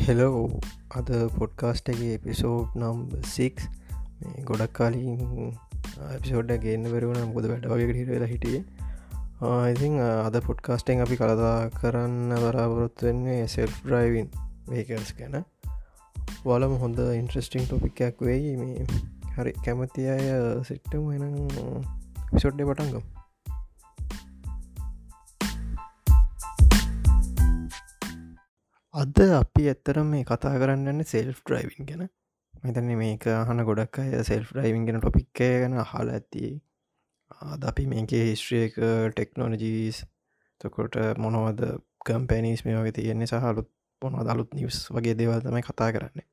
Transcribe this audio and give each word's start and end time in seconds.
Hello 0.00 0.60
අද 0.98 1.08
podcast 1.38 1.90
එක 1.92 1.98
episode 2.06 2.76
නම් 2.78 3.00
සික් 3.26 3.58
ගොඩක් 4.48 4.72
කාලින් 4.72 5.18
එපිසෝඩ්ඩ 6.14 6.62
ගන්න 6.62 6.88
වරුණ 6.92 7.20
මුොද 7.32 7.48
වැඩ 7.50 7.68
වගේ 7.72 7.96
හිරලා 7.98 8.30
හිටිය. 8.32 8.60
ඉතින් 9.72 10.00
අද 10.00 10.40
පොඩ්කාස්ටෙන් 10.48 11.04
අපි 11.04 11.20
කළදා 11.20 11.68
කරන්න 11.76 12.32
බරාපොරොත් 12.44 13.06
වෙන්නේ 13.06 13.46
සෙල් 13.46 13.70
්‍රයිවන් 13.86 14.32
වේකල්ස් 14.70 15.12
ගැන. 15.18 15.38
වලම 16.44 16.76
හොඳ 16.82 17.04
ඉන්ට්‍රස්ටිං 17.12 17.68
ටොපික්යක් 17.68 18.26
වෙයි. 18.28 18.56
මේ 18.56 18.86
හරි 19.36 19.52
කැමති 19.64 20.08
අය 20.08 20.28
සිට්ටම 20.64 21.10
එන 21.16 21.26
පිසොඩ්ඩ 22.30 22.68
පටන්ගම් 22.68 23.19
අද 29.00 29.18
අපි 29.34 29.62
ඇත්තර 29.70 29.98
මේ 30.04 30.24
කතා 30.24 30.58
කරන්න 30.60 31.04
සෙල්් 31.04 31.28
්‍රයිවින් 31.50 31.86
ගැන. 31.88 32.02
මෙතන 32.64 32.88
මේක 33.02 33.24
හන 33.48 33.62
ගොඩක් 33.68 34.00
අය 34.02 34.24
සෙල්් 34.24 34.44
්‍රයිවින් 34.50 34.84
ගෙන 34.86 35.00
ටොපික්කය 35.00 35.48
ගැන 35.62 35.76
හල 35.82 36.10
ඇති. 36.16 36.48
අද 37.46 37.64
අපි 37.70 37.86
මේකේ 37.92 38.24
හිස්ට්‍රියක 38.26 38.76
ටෙක්නෝලජීස් 39.14 40.02
තකොට 40.60 40.98
මොනවද 41.18 41.62
කම්පැනිස් 42.06 42.64
මේ 42.66 42.76
වගේ 42.78 42.96
තියෙන්නේ 42.98 43.30
සහලුත් 43.32 43.70
මොනව 44.02 44.20
දලුත් 44.28 44.52
නිවස් 44.58 44.82
වගේ 44.96 45.16
දේවල් 45.20 45.40
තමයි 45.46 45.64
කතා 45.68 45.90
කරන්නේ. 45.96 46.26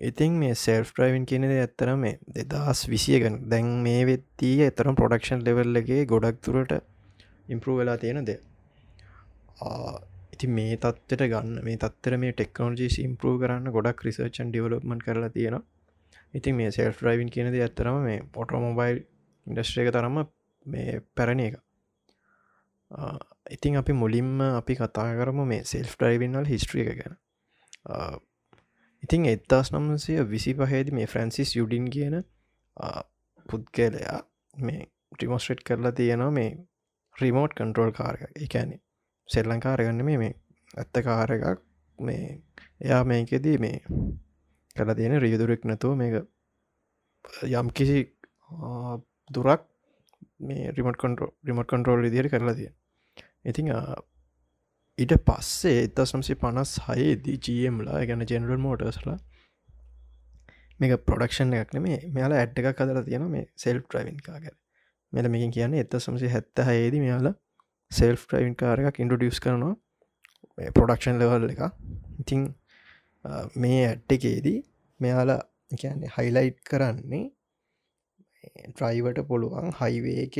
ඉතින් 0.00 0.38
මේ 0.42 0.54
සෙල්් 0.56 0.86
්‍රයිවින් 0.92 1.26
කියනෙද 1.26 1.58
ඇත්තර 1.58 1.94
මේ 1.96 2.18
දෙදස් 2.52 2.86
විසිය 2.94 3.22
ගැන. 3.24 3.42
දැන් 3.50 3.76
මේ 3.86 4.02
වෙත්තිය 4.06 4.66
එතරම් 4.70 5.00
ප්‍රොඩක්ෂන් 5.00 5.46
ලෙවල්ලගේ 5.48 6.02
ගොඩක් 6.06 6.42
තුරට 6.46 6.80
ඉම්පරූ 7.48 7.78
වෙලා 7.80 7.98
තියෙන 7.98 8.26
දෙ 8.26 8.36
ඉති 10.34 10.50
මේ 10.50 10.76
තත්වට 10.78 11.28
ගන්න 11.28 11.60
මේ 11.62 11.78
තත්තර 11.78 12.18
මේ 12.18 12.34
ටෙක්නෝජි 12.34 12.88
ඉම්පරූ 13.02 13.34
කරන්න 13.38 13.70
ගොඩක් 13.70 14.04
රිසර්චන් 14.04 14.50
ඩිවලප්මන් 14.50 15.00
කරලා 15.00 15.30
තියෙන 15.30 15.58
ඉතින් 16.34 16.56
මේ 16.56 16.70
සෙල් 16.70 16.92
්‍රයිවින් 17.00 17.30
කියනද 17.30 17.58
ඇත්තරම 17.58 18.00
මේ 18.02 18.22
පොටෝමොබයිල් 18.32 19.04
ඉන්ඩස්ට්‍රේක 19.46 19.92
තරම 19.92 20.18
මේ 20.66 21.00
පැරණ 21.14 21.42
එක 21.42 21.58
ඉතින් 23.48 23.76
අපි 23.76 23.92
මුලින්ම 23.94 24.40
අපි 24.40 24.74
කතා 24.74 25.08
කරම 25.14 25.42
මේ 25.46 25.64
සෙල් 25.64 25.88
්‍රයිවින්නල් 25.94 26.46
හිස්ට්‍රිය 26.46 26.84
එක 26.84 26.98
ගැන. 26.98 27.16
ඉතින් 29.02 29.26
එත්තාස් 29.26 29.72
නම්සය 29.72 30.18
විසි 30.26 30.54
පහේද 30.54 30.92
මේ 30.92 31.06
ෆ්‍රන්සිස් 31.06 31.56
යුඩින් 31.56 31.90
කියන 31.90 32.16
පුද්ගලයා 33.46 34.20
මේ 34.54 34.80
ට්‍රිමෝස්ට්‍රේට් 35.10 35.62
කරලා 35.62 35.92
තියෙනවා 35.92 36.30
මේ 36.32 36.50
රිමෝට් 37.16 37.52
කන්ට්‍රෝල් 37.54 37.92
කාරක 37.92 38.22
එකැනේ 38.38 38.83
සෙල් 39.28 39.48
ලංකාරගන්න 39.48 40.04
මේ 40.04 40.18
මේ 40.18 40.34
ඇත්ත 40.76 41.02
කාර 41.02 41.32
එකක්. 41.32 41.60
මේ 41.98 42.42
එයා 42.80 43.04
මේකෙදී 43.04 43.58
මේ 43.58 43.78
කල 44.76 44.90
තියෙන 44.92 45.20
රියදුරෙක් 45.20 45.64
නැතුව 45.64 45.96
මේක 45.96 46.14
යම් 47.52 47.68
කිසි 47.70 48.00
දුරක් 49.30 49.62
මේ 50.40 50.72
රිමට 50.72 50.98
කොන්ට්‍රෝ 50.98 51.30
රිමට 51.44 51.68
කොන්ට්‍රෝල් 51.68 52.04
ඉදිරි 52.04 52.28
කරලා 52.28 52.54
තිය 52.54 52.70
ඉතිං 53.44 53.70
ඊට 54.98 55.14
පස්සේ 55.20 55.84
එත 55.84 56.02
සම්සි 56.04 56.34
පනස් 56.36 56.74
හයේදී 56.88 57.38
ජම්ලා 57.46 58.02
ගැන 58.04 58.26
ජෙනරල් 58.26 58.58
මෝටර්ස්ලා 58.58 59.18
මේක 60.80 61.06
ප්‍රොඩක්ෂන් 61.06 61.54
එකක් 61.54 61.72
නෙමේ 61.74 61.98
මෙයාලා 62.10 62.42
ඇඩ් 62.42 62.60
එකක් 62.60 62.74
කදර 62.74 63.00
තියෙන 63.04 63.30
මේ 63.30 63.46
සෙල් 63.56 63.80
්‍රවින් 63.86 64.20
කාගර 64.20 64.54
මෙල 65.12 65.28
මේකින් 65.28 65.52
කියන්නේ 65.52 65.80
එත 65.80 65.96
සම්සි 65.98 66.28
හැත්ත 66.28 66.64
හයේදී 66.64 67.00
මෙයාලා 67.00 67.34
සෙල් 67.90 68.16
්‍රයින් 68.24 68.54
කාරයක් 68.56 69.00
ඉන්ඩඩියස් 69.00 69.40
කරනවා. 69.40 69.74
ප්‍රොඩක්ෂන් 70.72 71.18
ලෙවල් 71.18 71.48
එක. 71.48 71.62
ඉතිං 72.20 72.42
මේ 73.56 73.80
ඇට්ටකේදී 73.84 74.58
මෙයාලා 75.00 75.40
කියන්නේ 75.72 76.14
හයිලයිට් 76.16 76.58
කරන්නේ 76.64 77.24
ට්‍රයිවට 78.68 79.20
පුළුවන් 79.28 79.70
හයිවේ 79.74 80.24
එක 80.24 80.36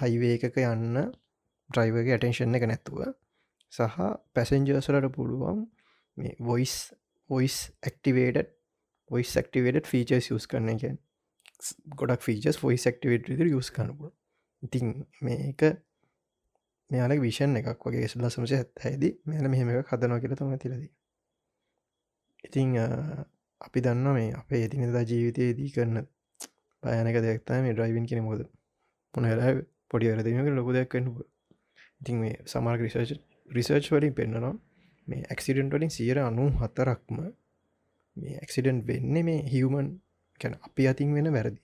හයිවේ 0.00 0.32
එකක 0.38 0.58
යන්න 0.64 1.02
ඩ්‍රයිවගේ 1.70 2.16
ඇටෙන්ෂන් 2.16 2.58
එක 2.58 2.66
නැත්තුව 2.68 3.04
සහ 3.72 4.00
පැසෙන්ජර්සලට 4.34 5.08
පුළුවන් 5.14 5.62
මේ 6.16 6.34
voice 6.40 6.74
voice 7.30 7.58
activated 7.82 8.42
voice 9.10 9.36
activated 9.38 9.86
features 9.86 10.32
use 10.36 10.48
කරන 10.50 10.74
එක 10.74 10.84
ගොඩක් 11.96 12.26
ෆීචස් 12.26 12.60
ොයිස් 12.64 12.88
ක්ටිවේට 12.88 13.30
යස් 13.30 13.72
කනපුල 13.72 14.12
ඉතින් 14.62 14.86
මේක 15.20 15.62
මෙයාලක් 16.90 17.20
විෂන් 17.20 17.58
එකක් 17.58 17.84
වගේ 17.84 18.08
සුල්ල 18.08 18.28
සමසය 18.28 18.56
ඇත්හැදි 18.56 19.10
මෙල 19.26 19.46
මෙහෙම 19.48 19.68
එක 19.72 19.92
හදනෝ 19.92 20.18
කියල 20.22 20.34
තම 20.34 20.54
තිලදී 20.56 20.90
ඉතිං 22.44 22.72
අපි 23.60 23.78
දන්න 23.80 24.08
මේ 24.12 24.30
අපේ 24.32 24.62
ඉතිනිදා 24.64 25.04
ජීවිතයේදී 25.04 25.68
කරන්න 25.70 26.08
පයනක 26.82 27.18
දෙයක්තා 27.18 27.60
මේ 27.60 27.74
ඩ්‍රයිවින් 27.74 28.06
කෙන 28.06 28.24
මොද 28.24 28.42
මොනහලා 29.14 29.52
පොඩි 29.90 30.10
වැරදිීමක 30.10 30.50
ලොක 30.52 30.68
දෙයක් 30.70 30.90
කන්නපු 30.90 31.22
ඉතින් 32.00 32.16
මේ 32.16 32.34
සමාර්ක 32.46 32.80
රිසර්ච් 32.80 33.10
රිසර්ච් 33.50 33.86
වලින් 33.92 34.14
පෙන්න්නනවා 34.14 34.54
මේ 35.06 35.22
ඇක්සිඩෙන්ට 35.26 35.74
වලින් 35.74 35.90
සියර 35.90 36.18
අනු 36.20 36.46
හතරක්ම 36.60 37.18
මේ 38.16 38.36
ඇක්සිඩන්ට් 38.36 38.86
වෙන්න 38.86 39.18
මේ 39.22 39.40
හිවමන් 39.46 39.88
කැන 40.40 40.54
අපි 40.60 40.82
අතින් 40.88 41.10
වෙන 41.14 41.28
වැරදි. 41.32 41.60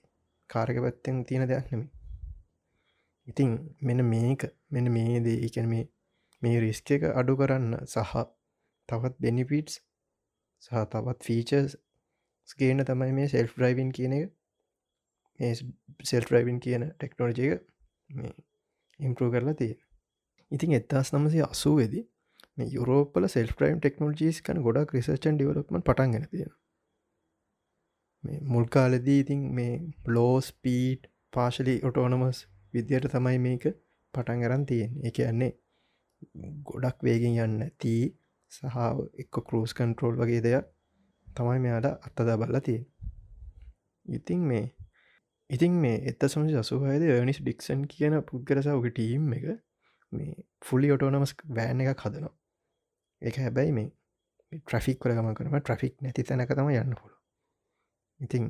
කාරක 0.49 0.77
පැත්තෙන් 0.79 1.17
තියෙන 1.25 1.47
දෙයක් 1.47 1.67
නෙමේ 1.71 1.98
ඉතින් 3.29 3.51
මෙන 3.81 4.05
මේක 4.05 4.47
මෙන 4.69 4.91
මේ 4.91 5.19
දේ 5.21 5.37
එකන 5.45 5.67
මේ 5.67 5.85
මේ 6.41 6.59
රිස්ක 6.59 6.91
එක 6.91 7.05
අඩු 7.13 7.37
කරන්න 7.37 7.77
සහ 7.85 8.25
තවත් 8.89 9.15
බෙනිපිටස් 9.19 9.79
සහ 10.63 10.83
තවත් 10.87 11.19
ෆීචර්ස් 11.23 11.77
ස්කේන 12.49 12.85
තමයි 12.85 13.11
මේ 13.13 13.27
සෙල්ෆ් 13.29 13.57
්‍රයිවින් 13.57 13.91
කියන 13.91 14.13
එක. 14.13 14.29
මේ 15.39 15.53
සෙල් 16.03 16.23
්‍රයිවින් 16.25 16.59
කියන 16.59 16.85
ටෙක්නෝජය 16.89 17.43
එක 17.47 17.61
මේ 18.09 18.33
ඉම්පරූ 18.99 19.29
කරලා 19.31 19.55
තියෙන 19.55 19.79
ඉතින් 20.51 20.71
එත්තාස් 20.73 21.13
නමසය 21.13 21.43
අසුවේදී 21.45 22.05
මේ 22.57 22.69
යුරෝපල 22.69 23.27
සෙල් 23.27 23.51
්‍රයිම් 23.53 23.79
ටෙක්නෝජිස් 23.79 24.41
කන 24.41 24.63
ගොඩක් 24.65 24.95
රිසර්චන් 24.95 25.35
ඩිවලක්මන් 25.35 25.83
පටන්ගෙන 25.83 26.27
තියෙන 26.29 26.53
මේ 28.23 28.39
මුල්කාලදී 28.47 29.19
ඉතින් 29.19 29.43
මේ 29.53 29.73
ලෝස් 30.09 30.47
පීට් 30.61 31.11
පාශලි 31.33 31.75
ඔටෝනමස් 31.83 32.39
විදියට 32.73 33.09
තමයි 33.09 33.39
මේක 33.39 33.67
පටන් 34.13 34.43
ගරන් 34.43 34.65
තියෙන් 34.65 34.97
එක 35.03 35.21
යන්නේ 35.23 35.51
ගොඩක් 36.63 36.99
වේගෙන් 37.01 37.39
යන්න 37.39 37.69
තිී 37.77 38.09
සහ 38.51 38.77
එක්ක 39.23 39.41
කරස් 39.43 39.73
කන්ට්‍රෝල් 39.73 40.17
වගේ 40.17 40.41
දෙයක් 40.41 40.69
තමයි 41.27 41.59
මෙයාට 41.59 41.89
අත්තදා 42.07 42.37
බල්ල 42.37 42.61
තියෙන් 42.61 42.85
ඉතින් 44.05 44.41
මේ 44.43 44.65
ඉතින් 45.49 45.73
මේ 45.73 46.01
එත 46.05 46.23
සමසි 46.25 46.57
අසුහයද 46.57 47.03
නිස් 47.23 47.39
ඩික්සන් 47.39 47.85
කියන 47.87 48.15
පුද්ගරසාවක 48.23 48.89
ටීම් 48.91 49.31
එක 49.33 49.45
මේ 50.11 50.33
ෆුලි 50.61 50.91
ඔටෝනමස් 50.91 51.33
වෑන් 51.51 51.81
එකක් 51.83 52.03
හදනවා. 52.03 52.33
එක 53.21 53.35
හැබැයි 53.37 53.73
මේ 53.73 53.89
ට්‍රෆික් 54.51 54.99
කර 54.99 55.13
ගම 55.13 55.31
කරම 55.33 55.55
ට්‍රෆික් 55.57 55.95
නැති 56.01 56.23
තැනක 56.23 56.51
තම 56.51 56.69
යන්න 56.73 56.95
පුළ 56.95 57.15
ඉතින් 58.19 58.45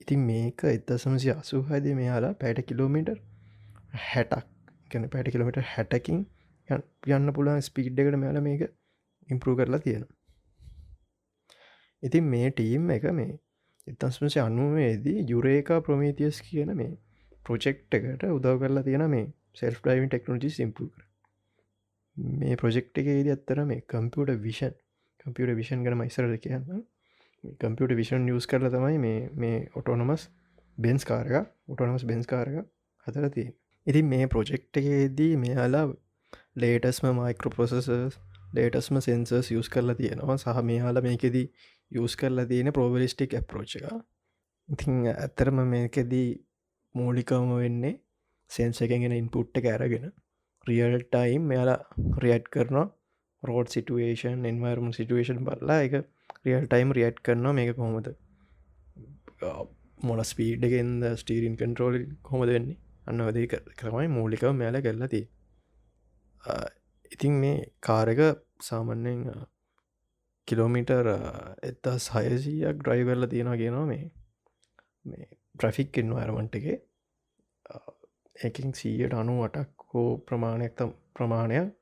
ඉතින් 0.00 0.20
මේක 0.26 0.64
එදසමසි 0.66 1.30
අසුහද 1.32 1.90
මෙයාලා 1.94 2.34
පැට 2.34 2.60
කිලෝමිටර් 2.64 3.18
හැටක්. 4.04 4.46
ගැන 4.90 5.08
පැට 5.08 5.28
කිලමිට 5.28 5.58
හැටකින් 5.66 6.24
යන්න 6.68 7.32
පුළන් 7.32 7.62
ස්පීඩ් 7.62 8.00
එකට 8.00 8.16
මෙයාල 8.16 8.40
මේක 8.42 8.62
ඉම්පරූ 9.28 9.54
කරලා 9.56 9.80
තියෙනවා. 9.80 10.16
ඉතින් 12.02 12.24
මේ 12.26 12.50
ටීම් 12.52 12.90
එක 12.90 13.06
මේ 13.12 13.38
එතස්මසි 13.86 14.40
අනුවේදී 14.40 15.26
යුරේකා 15.26 15.80
ප්‍රමීතියස් 15.80 16.40
කියන 16.42 16.72
මේ 16.76 16.92
ප්‍රොජෙක්් 17.46 17.84
එකට 17.92 18.26
උදව 18.28 18.56
කරලා 18.60 18.84
තියෙන 18.84 19.06
මේ 19.08 19.26
සෙල් 19.54 19.74
ඩයිවින් 19.76 20.08
ටෙක්නෝජි 20.08 20.50
සිම්පු 20.50 20.88
කර. 20.88 21.02
මේ 22.36 22.56
ප්‍රොජෙක්් 22.56 22.88
එකේදී 22.94 23.34
අත්තර 23.34 23.64
මේ 23.64 23.84
කම්පියට 23.86 24.42
විෂන් 24.42 24.74
කම්පියට 25.20 25.56
විෂන් 25.56 25.84
ගන 25.84 25.98
මයිසරල 25.98 26.36
කියන්න 26.38 26.66
කම්පියට 27.60 27.96
විෂන් 27.96 28.26
නිියස් 28.26 28.46
කරල 28.46 28.68
තමයි 28.68 28.98
මේ 28.98 29.20
මේ 29.36 29.58
ඔටෝනොමස් 29.74 30.28
බෙන්ස් 30.78 31.04
කාරක 31.04 31.34
ඔටෝනමස් 31.68 32.04
බෙන්ස් 32.04 32.26
කාරක 32.26 32.56
හතර 33.06 33.28
තිය 33.30 33.48
ඉතින් 33.86 34.06
මේ 34.06 34.26
ප්‍රොජෙක්් 34.26 34.64
එකේදී 34.74 35.32
මෙයාලා 35.36 35.86
ලේටස්ම 36.56 37.06
මයිකෝපොසසස් 37.16 37.88
ලේටස්ම 38.52 38.98
සෙන්සර්ස් 38.98 39.50
යස් 39.52 39.68
කරලා 39.68 39.94
තියෙනවා. 39.94 40.36
සහ 40.36 40.62
මේයාල 40.62 41.00
මේකෙදී 41.02 41.46
යස් 41.92 42.16
කරලා 42.16 42.46
තියෙන 42.46 42.72
ප්‍රෝවලිස්ටික් 42.72 43.34
ඇප්‍රෝච් 43.34 43.74
එක. 43.76 43.86
ඉතිං 44.68 44.94
ඇත්තරම 45.14 45.58
මේකෙදී 45.66 46.28
මූලිකවම 46.94 47.52
වෙන්නේ 47.56 47.94
සෙන්ස 48.50 48.82
එකගෙන 48.82 49.12
ඉන්පුට්ට 49.12 49.62
කෑරගෙන 49.62 50.06
රියල් 50.66 50.96
ටයිම් 51.04 51.42
මෙයාලා 51.44 51.80
රියට් 52.18 52.48
කරනවා. 52.48 52.86
රෝඩ් 53.42 53.68
සිටුවේෂන් 53.68 54.40
එන්වර්ම 54.44 54.92
සිටුවේෂන් 54.92 55.44
බල්ලා. 55.46 55.80
එක 55.82 55.94
රියල් 56.44 56.66
ටයිම් 56.66 56.92
රියට් 56.92 57.18
කරනවා 57.20 57.54
මේක 57.54 57.74
කොහොමද? 57.76 58.06
මොන 60.00 60.24
ස්පීඩ්ගෙන්ද 60.24 61.10
ස්ටීරින් 61.16 61.56
කන්ට්‍රෝල් 61.56 61.98
කොහොමද 62.22 62.50
වෙන්නේ? 62.50 62.78
අන්න 63.06 63.22
වදේ 63.26 63.46
කරමයි 63.78 64.08
මූලිකව 64.10 64.52
මෙයාල 64.54 64.78
කරලති 64.82 65.20
ඉතින් 67.12 67.34
මේ 67.34 67.56
කාරක 67.80 68.20
සාමන්‍යෙන් 68.60 69.20
කිලෝමිටර් 70.48 71.08
එත්තා 71.62 71.96
සයසීයක් 72.00 72.78
ඩ්‍රයි 72.78 73.04
කරල 73.04 73.26
තියෙනවා 73.26 73.56
කියනවා 73.56 73.86
මේ 73.86 74.04
මේ 75.04 75.26
ට්‍රෆික් 75.54 75.98
එන්න 75.98 76.14
ඇරමන්ට 76.14 76.58
එක 76.60 76.66
එකින් 78.36 78.70
සීයට 78.72 79.14
අනු 79.14 79.36
අටක් 79.42 79.88
හෝ 79.90 80.08
ප්‍රමාණයක් 80.26 80.74
තම් 80.74 80.92
ප්‍රමාණයක් 81.16 81.72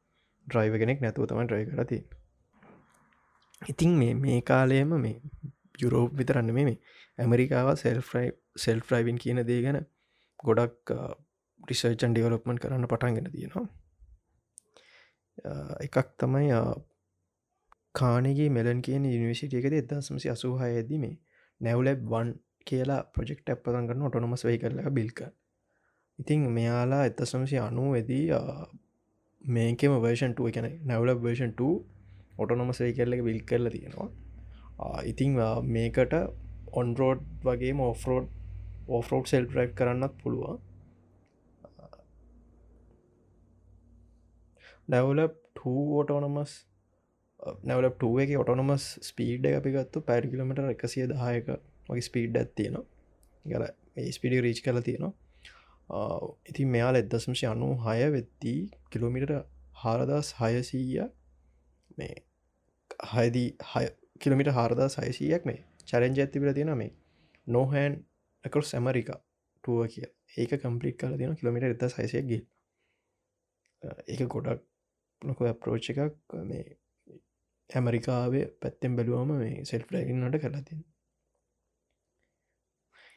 ඩ්‍රයිව 0.46 0.74
කෙනෙක් 0.74 1.04
නැතුව 1.04 1.28
තම 1.28 1.42
ඩ්‍රයි 1.44 1.68
කරති 1.70 1.98
ඉතින් 3.62 3.90
මේ 3.92 4.14
මේ 4.16 4.40
කාලයම 4.42 4.94
මේ 4.98 5.20
යුරෝප් 5.80 6.12
විතරන්න 6.14 6.52
මේ 6.54 6.76
ඇමරිකාව 7.18 7.68
සෙල්ෆ්‍රයි 7.76 8.30
සෙල් 8.56 8.80
ෆ්‍රයිවින් 8.80 9.18
කියන 9.18 9.42
දේ 9.44 9.60
ගැන 9.62 9.80
ගොඩක් 10.40 10.92
රිසර්චන් 11.68 12.12
ඩිවලොප්මන් 12.12 12.58
කරන්න 12.58 12.86
පටන්ගෙන 12.86 13.30
තියෙනවා. 13.30 13.66
එකක් 15.80 16.08
තමයි 16.16 16.52
කානගේ 17.94 18.48
මෙලන් 18.50 18.82
කියන 18.82 19.02
නිවසිටියකද 19.04 19.74
එදසමසි 19.74 20.30
අසූහය 20.30 20.70
ඇද 20.70 20.90
මේ 20.96 21.16
නැවලැබ් 21.60 22.00
වන් 22.06 22.32
කියලා 22.66 23.02
ප්‍රජෙක්් 23.12 23.40
ඇ් 23.46 23.58
පතන් 23.58 23.88
කරන්න 23.88 24.08
ඔටොනොමස් 24.08 24.44
වෙයි 24.44 24.58
කරල 24.58 24.90
බිල්ක 24.92 25.20
ඉතිං 26.18 26.46
මෙයාලා 26.50 27.04
එතසමසි 27.04 27.58
අනුව 27.58 27.88
වෙදී 27.92 28.24
මේකෙම 29.44 29.94
වර්ෂන්ටුව 29.98 30.50
එකන 30.50 30.68
නැවල 30.84 31.14
වර්ෂන් 31.16 31.52
ඔටොනොමස් 32.38 32.80
වෙයි 32.80 32.94
කරල 32.94 33.22
බිල් 33.22 33.40
කරල 33.42 33.70
තියෙනවා. 33.70 34.08
ඉතිං 35.04 35.36
මේකට 35.68 36.14
ඔන්රෝඩ් 36.72 37.26
වගේ 37.44 37.74
මෝෆරෝඩ් 37.74 38.28
ඕෆරෝඩ් 38.88 39.26
සෙල් 39.26 39.46
්‍රයි් 39.48 39.74
කරන්නත් 39.74 40.14
පුළුවන්. 40.22 40.58
නැවලප් 44.88 45.34
ඔටෝනමස් 45.96 46.52
නැවල 47.62 47.88
ටුව 47.90 48.20
එක 48.20 48.30
ඔටොනමස් 48.38 48.86
ස්පීඩ් 49.02 49.50
අපි 49.50 49.72
ගත්තු 49.72 50.02
පැරි 50.02 50.30
කිලමට 50.30 50.62
එකසිය 50.66 51.06
දායක 51.06 51.50
වගේ 51.88 52.02
ස්පීඩ් 52.02 52.36
ඇත්තියෙන 52.36 52.78
ගල 53.44 53.66
ස්පිඩි 54.12 54.40
රීච් 54.40 54.62
කල 54.64 54.80
තියෙනවා. 54.80 55.12
ඉතින් 56.46 56.68
මෙයාල 56.68 56.96
එදසමශය 56.96 57.46
අනු 57.46 57.68
හය 57.84 57.98
වෙද්දී 58.12 58.60
කිලෝමිට 58.90 59.32
හාරදස් 59.76 60.32
හයසීය 60.40 61.06
මේ 61.98 62.14
හයදී 62.98 63.48
කිලමිට 64.20 64.50
හාරදා 64.50 64.88
සයිසීයක් 64.90 65.44
මේ. 65.44 65.60
චරෙන්ජ 65.86 66.20
ඇතිබිල 66.20 66.52
තියෙන 66.52 66.74
මේ 66.74 66.92
නොහැන් 67.46 67.92
එකකරු 68.44 68.62
සැමරිකා 68.64 69.20
ටුව 69.64 69.80
කිය 69.88 70.08
ඒක 70.36 70.52
කම්පලික් 70.56 70.96
කල 70.96 71.16
තියෙන 71.16 71.36
කිලමිට 71.36 71.64
එත 71.66 71.84
සයිසයක් 71.90 72.26
ගිල් 72.26 72.44
ඒක 74.08 74.20
ගොඩක් 74.26 74.60
ලොක 75.22 75.40
අප්‍රෝච් 75.44 75.90
එකක්. 75.90 76.36
මේ 76.44 76.64
ඇමරිකාවේ 77.70 78.44
පැත්තෙන් 78.60 78.96
බැලුවම 78.96 79.32
මේ 79.34 79.64
සෙල්් 79.64 79.82
ලගන්නට 79.92 80.40
කරලාතින් 80.40 80.84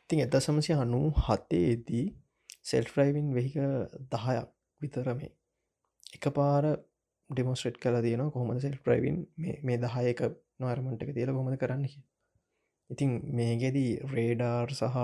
ඉතින් 0.01 0.19
එත 0.19 0.35
සමසය 0.37 0.73
අනු 0.75 1.01
හතේදී 1.19 2.07
සෙල් 2.63 2.85
ෆ්‍රයිවින් 2.85 3.27
වෙහික 3.33 3.55
දහයක් 4.11 4.49
විතර 4.81 5.07
මේ 5.13 5.31
එක 6.13 6.25
පාර 6.31 6.65
ඩෙමොස්ට්‍රේට් 7.31 7.77
කලා 7.79 8.01
තියෙන 8.01 8.23
කොහොමද 8.29 8.61
සෙල් 8.61 8.77
ප්‍රයිවින් 8.79 9.19
මේ 9.61 9.77
දහයක 9.79 10.23
නොරමටක 10.59 11.13
තියල 11.13 11.33
කොමද 11.33 11.57
කරන්න 11.57 11.85
ඉතින් 12.89 13.11
මේගෙදී 13.33 13.91
රේඩාර් 14.11 14.73
සහ 14.73 14.97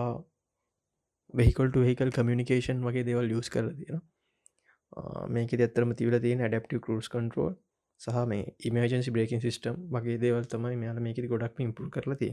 වෙහිකල්ට 1.34 1.78
වෙහිකල් 1.78 2.12
කමියනිකේෂන් 2.12 2.84
වගේ 2.84 3.06
දෙවල් 3.06 3.34
යස් 3.34 3.50
කරලා 3.50 3.76
තියෙන 3.76 4.04
මේක 5.30 5.56
ඇත්තරම 5.58 5.94
තිවල 5.94 6.20
තියෙන 6.20 6.44
ඩප්ටව 6.44 6.82
කරුස් 6.82 7.10
කන්ටරෝල් 7.10 7.56
සහ 8.02 8.26
මේ 8.26 8.54
ඉමජන්සි 8.62 9.12
බ්‍රේකින් 9.12 9.42
සිිටම් 9.42 9.80
වගේ 9.90 10.18
දේවල් 10.18 10.46
තමයි 10.48 10.78
මෙයාල 10.78 11.02
මේකෙ 11.02 11.28
ගොඩක් 11.28 11.60
ඉම්පුල් 11.60 11.90
කරලති 11.90 12.32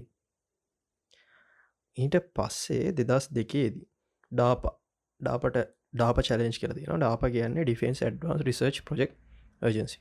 ඊට 1.96 2.16
පස්සේ 2.34 2.92
දෙදස් 2.94 3.28
දෙකේදී 3.30 3.86
ඩාප 4.32 4.70
ඩාපට 5.20 5.60
ඩාප 5.94 6.22
චලෙන්ජ් 6.22 6.58
කර 6.58 6.74
තින 6.74 6.96
ඩාප 6.96 7.26
කියන්නේ 7.28 7.64
ඩිෆන්ස් 7.64 8.02
ඩවන්ස් 8.04 8.46
රිසර්ච් 8.48 8.82
ප්‍රජෙක්් 8.88 9.12
ජන්සි 9.62 9.98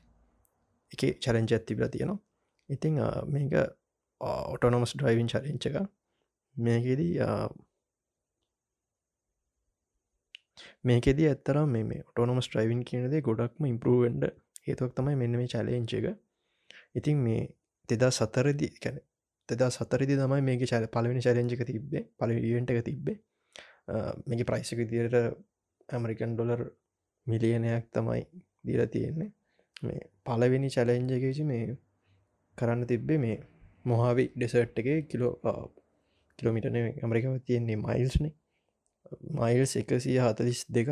එක 0.92 1.02
චලෙන්ජ 1.20 1.52
ඇතිබල 1.52 1.88
තියෙනවා. 1.88 2.20
ඉතිං 2.68 2.94
මේක 3.26 3.54
ඔටෝනොමස් 4.20 4.94
ඩ්‍රයිවින් 4.94 5.28
චලෙන්ච 5.28 5.66
එක 5.66 5.76
මේකෙදී 6.56 7.14
මේකෙද 10.84 11.18
ඇත්තරම් 11.24 11.74
මේ 11.74 12.04
ඔටෝනොමස් 12.04 12.48
ට්‍රයිවින් 12.48 12.84
කියනදේ 12.84 13.22
ගොඩක්ම 13.22 13.64
ඉම්පරුවෙන්ඩ 13.66 14.30
හේතුවක් 14.66 14.92
තමයි 14.96 15.16
මෙන්න 15.22 15.40
මේ 15.40 15.48
චලෙන්චක 15.48 16.14
ඉතින් 16.94 17.18
මේ 17.18 17.42
තෙදා 17.88 18.10
සතරදි 18.10 18.68
කැන 18.82 19.00
තෙදා 19.48 19.70
සතරදි 19.70 20.16
තමයි 20.16 20.42
මේක 20.42 20.62
චල 20.62 20.86
පලවෙනි 20.86 21.20
චලෙන්ජක 21.20 21.62
තිබ්බේ 21.64 22.02
පලවිට 22.18 22.70
එක 22.70 22.84
තිබ්බේ. 22.84 23.18
මේක 24.26 24.40
ප්‍රයිසික 24.46 24.80
දිරට 24.90 25.16
ඇමරිකන් 25.88 26.32
ඩොලර් 26.34 26.62
මිලියනයක් 27.26 27.84
තමයි 27.92 28.22
දීර 28.64 28.86
තියෙන්නේ. 28.88 29.30
මේ 29.84 30.02
පලවෙනි 30.24 30.68
චලෙන්ජකසි 30.68 31.44
මේ 31.44 31.64
කරන්න 32.58 32.86
තිබ්බේ 32.86 33.18
මේ 33.18 33.36
මොහාවි 33.84 34.24
ඩෙසට් 34.32 34.78
එක 34.80 34.88
කිලෝ 35.08 35.32
කිලෝමිටන 36.38 36.76
ඇමරිකාව 36.76 37.36
තියෙන්නේ 37.42 37.78
මයිල්ස්නේ 37.78 38.34
මයිල්ස් 39.32 39.72
එකසිය 39.76 40.18
හතලිස් 40.20 40.60
දෙක 40.70 40.88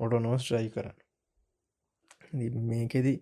ඔටොනෝස් 0.00 0.42
ට්‍රයි 0.42 0.70
කරන්න. 0.70 0.96
මේකෙදි 2.64 3.14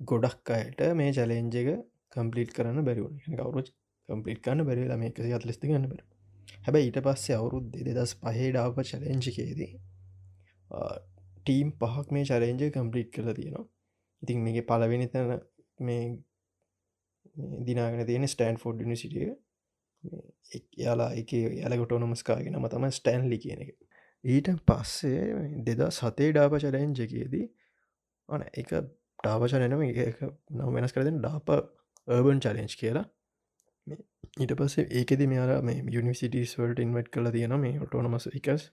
ගොඩක් 0.00 0.50
අයට 0.50 0.80
මේ 0.94 1.12
චලෙන්ජ 1.12 1.56
එක 1.56 1.68
කම්පලිට් 2.12 2.52
කරන්න 2.52 2.84
බැරිවුණ 2.84 3.20
කවරු 3.34 3.62
කම්පලිට් 4.08 4.40
කන්න 4.40 4.66
බැරිලා 4.66 4.98
මේ 4.98 5.12
එකසි 5.12 5.32
අතලිස්ති 5.32 5.68
ගන්න 5.68 5.88
බර 5.88 6.02
හැබැයි 6.58 6.88
ඊට 6.88 7.00
පස්සේ 7.02 7.36
අවුරුද් 7.36 7.70
දෙදස් 7.88 8.14
පහේ 8.16 8.50
ඩාප 8.50 8.80
චලෙන්ජිකේදී 8.84 9.72
ටීම් 11.50 11.70
පහක් 11.74 12.16
මේ 12.16 12.24
චලෙන්ජ 12.24 12.66
කම්පලිට් 12.74 13.12
කළ 13.14 13.30
තියෙනවා. 13.34 13.66
ඉතින් 14.22 14.42
මේක 14.44 14.66
පලවෙනි 14.66 15.06
තැන 15.08 15.30
මේ 15.80 16.02
දිනාගෙන 17.66 18.06
තියෙන 18.06 18.28
ස්ටන් 18.28 18.58
ෆෝඩ් 18.62 18.82
නිසිටිය 18.86 19.30
යාලා 20.78 21.10
එක 21.14 21.32
යාලකොට 21.32 21.94
නොමස්කාගෙන 21.98 22.58
ම 22.58 22.68
තම 22.68 22.86
ස්ටෑන්ලි 22.90 23.38
කියන 23.38 23.62
එක. 23.64 23.70
ඊට 24.24 24.48
පස්සේ 24.68 25.22
දෙදා 25.66 25.90
සතේ 25.90 26.30
ඩාප 26.32 26.56
චලෙන්ජකයේදී 26.56 27.46
අන 28.28 28.46
එක 28.54 28.70
ඩාපචනනම 29.18 29.82
එක 29.86 30.22
නම් 30.50 30.76
වෙනස් 30.76 30.94
කරදෙන 30.94 31.18
ඩාපර්බන් 31.18 32.44
චලෙන්ජ් 32.44 32.76
කියලා. 32.82 33.06
ඊට 34.36 34.54
පස්සේ 34.58 34.88
ඒකෙද 34.92 35.26
මෙයාලා 35.32 35.60
මේ 35.62 35.84
යනිසිටස් 35.98 36.56
වල්ට 36.60 36.86
ඉන්වට් 36.86 37.12
කල 37.14 37.30
තියෙන 37.36 37.56
මේ 37.64 37.80
ඔටෝනමස් 37.86 38.30
එකස් 38.38 38.70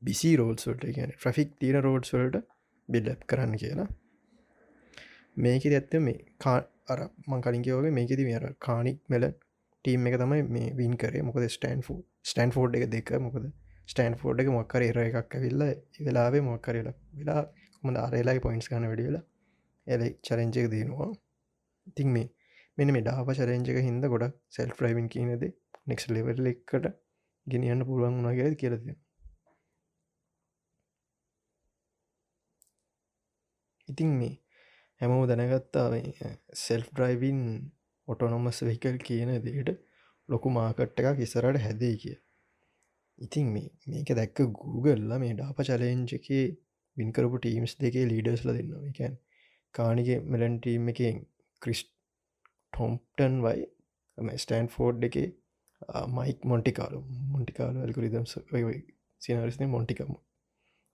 බිසි 0.00 0.30
රෝල්ස්වල්ට 0.36 0.84
කියන 0.90 1.14
්‍රෆික් 1.16 1.50
තීන 1.60 1.78
රෝඩ්ස් 1.80 2.14
වල්ට 2.14 2.42
බිල්ලප් 2.88 3.22
කරන්න 3.26 3.54
කියලා. 3.56 3.88
මේක 5.36 5.68
ඇත්ත 5.70 5.94
මේ 6.00 6.18
කා 6.38 6.58
අර 6.88 7.00
මංකලින්කවගේ 7.26 7.92
මේකෙති 7.92 8.28
මේර 8.30 8.44
කානික් 8.60 8.98
මෙල 9.08 9.24
ටීම් 9.84 10.06
එක 10.08 10.16
තමයි 10.22 10.42
මේ 10.48 10.74
වින් 10.74 10.94
කරේ. 10.96 11.22
මොකද 11.22 11.48
ස්ටන් 11.48 11.82
ෆෝ 11.86 11.98
ස්ටන් 12.24 12.54
ෆෝඩ් 12.56 12.78
එක 12.78 12.86
දෙක 12.90 13.12
මොකද 13.20 13.44
ස්ටන් 13.88 14.16
ෆෝඩ් 14.22 14.42
එක 14.42 14.50
මොක්කර 14.50 14.82
එර 14.82 14.98
එකක් 15.04 15.36
ඇවිල්ල 15.36 15.64
වෙලාවේ 16.00 16.42
මොක්කරලා 16.42 16.94
වෙලා 17.14 17.42
කොමද 17.82 17.98
අරේලාගේ 17.98 18.44
පොයින්ස් 18.46 18.70
ගන 18.72 18.88
වැඩියලා 18.90 19.24
එල 19.86 20.02
චරෙන්ජක 20.22 20.66
දනවා. 20.72 21.10
ඉතින් 21.86 22.08
මේ 22.16 22.28
මෙන 22.78 22.92
මේ 22.94 23.04
ඩාප 23.04 23.30
චරෙන්ජක 23.38 23.78
හිද 23.80 24.08
ගොඩක් 24.14 24.34
සෙල් 24.50 24.72
්‍රයිවින් 24.78 25.08
කියනද 25.08 25.44
නෙක්ස් 25.86 26.08
ලෙවල් 26.08 26.50
එකට 26.52 26.88
ගෙනියන්න 27.46 27.86
පුළුවන් 27.88 28.18
වුණගේ 28.18 28.50
කියලද 28.54 28.88
ඉතින් 33.88 34.12
මේ 34.20 34.34
හැමෝ 35.00 35.24
දැනගත්තා 35.26 35.88
සෙල්් 36.62 36.86
ඩ්‍රයිවින් 36.88 37.42
ඔටොනොමස් 38.08 38.62
වෙහිකල් 38.62 38.96
කියන 39.06 39.34
දේට 39.44 39.76
ලොකු 40.28 40.56
මාකට් 40.56 41.04
එකක් 41.04 41.26
ඉස්සරට 41.26 41.62
හැදේ 41.66 41.94
කිය 42.02 42.16
ඉතින් 43.18 43.46
මේ 43.54 43.68
මේක 43.86 44.10
දැක්ක 44.12 44.40
Googleල 44.58 45.14
මේ 45.22 45.34
ඩාප 45.34 45.60
චලෙන්ජ 45.68 46.12
එක 46.18 46.28
වින්කරපු 46.96 47.36
ටීම්ස් 47.38 47.72
දෙකේ 47.82 48.04
ලීඩර්ස්ල 48.06 48.50
දෙන්නවා. 48.50 48.82
එකැන් 48.90 49.14
කානිගේ 49.74 50.18
මෙලන් 50.32 50.54
ටීම් 50.58 50.88
එක 50.92 51.00
ක්‍රිස් 51.62 51.80
ටොම්ටන් 52.72 53.34
වයි 53.44 53.66
ස්ටන් 54.36 54.68
ෆෝඩ් 54.74 55.06
එක 55.08 55.16
මයික් 56.16 56.38
මොන්ටිකාලු 56.44 57.00
මොන්ටිකාලු 57.34 57.84
ඇල්කුරිදම් 57.84 58.26
සිනරිස්න 59.22 59.64
මොන්ටිකම 59.68 60.12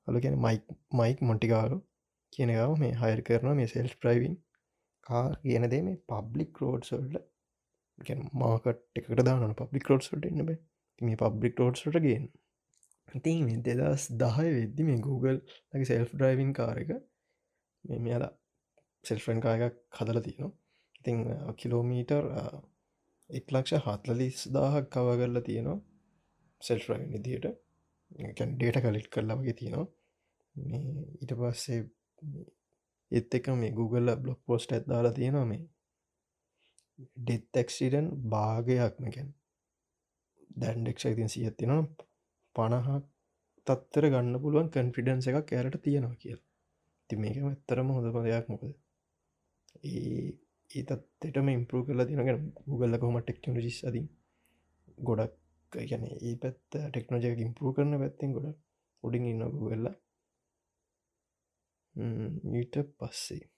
අලු 0.08 0.24
ගැන 0.24 0.36
මයික් 0.38 0.64
මයික් 1.00 1.18
මොන්ටිකාලු 1.28 1.78
කියනගව 2.34 2.74
මේ 2.78 2.94
හයර් 2.94 3.22
කරන 3.22 3.56
මේ 3.56 3.68
සෙල්ස් 3.68 3.94
ප්‍රයිවින් 3.96 4.36
කාර් 5.06 5.32
කියන 5.42 5.68
දේ 5.68 5.82
මේ 5.82 6.02
පබ්ලික් 6.08 6.60
රෝඩ්සල්ට 6.60 7.18
මාකට 8.34 8.80
එකට 8.96 9.20
දාන 9.22 9.54
පබ්ලික් 9.54 9.90
රෝඩ්සට 9.90 10.30
එන්න 10.30 10.46
බේ. 10.46 10.58
මේ 11.00 11.16
පබ්ලික් 11.16 11.60
රෝඩ්සට 11.60 12.00
ගෙන් 12.02 12.26
ඉතින් 13.08 13.62
දෙදස් 13.62 14.06
දහය 14.16 14.46
වෙද්දි 14.52 14.84
මේ 14.84 15.00
Google 15.00 15.38
ලගේ 15.72 15.86
සෙල්ෆ් 15.86 16.12
ඩ්‍රයිවින් 16.12 16.52
කාර 16.52 16.76
එක 16.78 16.92
මේ 17.84 17.98
මෙයාලා 18.00 18.32
සෙල්ෆන් 19.04 19.40
කායක 19.40 19.74
හදල 19.92 20.20
තියෙනවා. 20.20 20.52
ඉතිං 20.98 21.18
කිලෝමීටර් 21.56 22.24
එක් 23.30 23.52
ලක්ෂ 23.52 23.84
හත්ලලිස් 23.86 24.46
දාහක් 24.50 24.88
කව 24.90 25.18
කරලා 25.20 25.42
තියෙනවා 25.42 25.78
සෙල්ෆ්‍රයින් 26.60 27.12
විදියට. 27.12 27.46
ඩේට 28.50 28.80
කලිට් 28.82 29.08
කරලා 29.08 29.36
වගේ 29.36 29.54
තියෙනවා. 29.54 29.86
ඊට 31.20 31.32
පස්සේ 31.36 31.80
එත් 33.10 33.34
එක 33.34 33.46
මේ 33.54 33.72
Google 33.72 34.16
බ්ලොක් 34.16 34.40
පෝස්ට 34.46 34.72
ඇත් 34.72 34.86
දාලා 34.88 35.12
තියෙනවා 35.12 35.46
මේ 35.46 35.62
ඩෙත් 37.18 37.60
එක්සිඩන් 37.62 38.08
භාගයක්ම 38.28 39.08
ගැන් 39.08 39.30
දැන්ඩෙක්ෂ 40.56 41.06
ඉතින් 41.06 41.30
සියත් 41.30 41.56
තියෙනවා 41.56 42.08
පණහක් 42.56 43.04
තත්තර 43.66 44.06
ගන්න 44.06 44.40
පුළුවන් 44.40 44.68
කන්ෆිඩන්ස 44.72 45.28
එකක් 45.30 45.52
ඇරට 45.52 45.76
තියෙනවා 45.82 46.16
කියල. 46.16 46.40
ති 47.10 47.14
මේක 47.16 47.38
ඇත්තරම 47.42 47.88
හොඳම 47.90 48.18
දෙයක්. 48.24 48.46
මොකද 48.48 48.72
ඒ 49.84 50.26
ඒ 50.70 50.82
තත්තටම 50.82 51.48
ඉම්පරූ 51.50 51.82
කරලා 51.86 52.06
තිනගෙන 52.06 52.44
ගුගල්ල 52.66 52.98
කොම 52.98 53.16
ටෙක්නෝජිස් 53.20 53.78
අද 53.88 53.96
ගොඩක් 55.00 55.34
ගැන 55.72 56.04
ඒ 56.10 56.34
පැත් 56.36 56.58
ටෙක්නෝජක 56.72 57.42
ඉම්පරූ 57.46 57.72
කරන 57.76 57.98
පැත්තිෙන් 58.02 58.34
ගොඩ 58.36 58.48
උඩින් 59.04 59.26
ඉන්න 59.26 59.44
ගුගල්ල 59.54 59.86
ඊට 61.96 62.76
පස්සේ. 62.98 63.48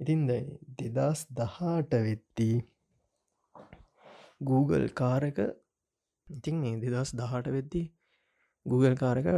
ඉතින් 0.00 0.26
දැ 0.26 0.42
දෙදස් 0.78 1.26
දහට 1.30 1.92
වෙත්දී 2.06 2.56
Google 4.40 4.88
කාරක 4.90 5.38
ඉතින් 6.26 6.56
මේ 6.60 6.80
දෙදස් 6.84 7.14
දහට 7.14 7.52
වෙද්දී 7.56 7.86
Google 8.66 8.96
කාරක 8.96 9.28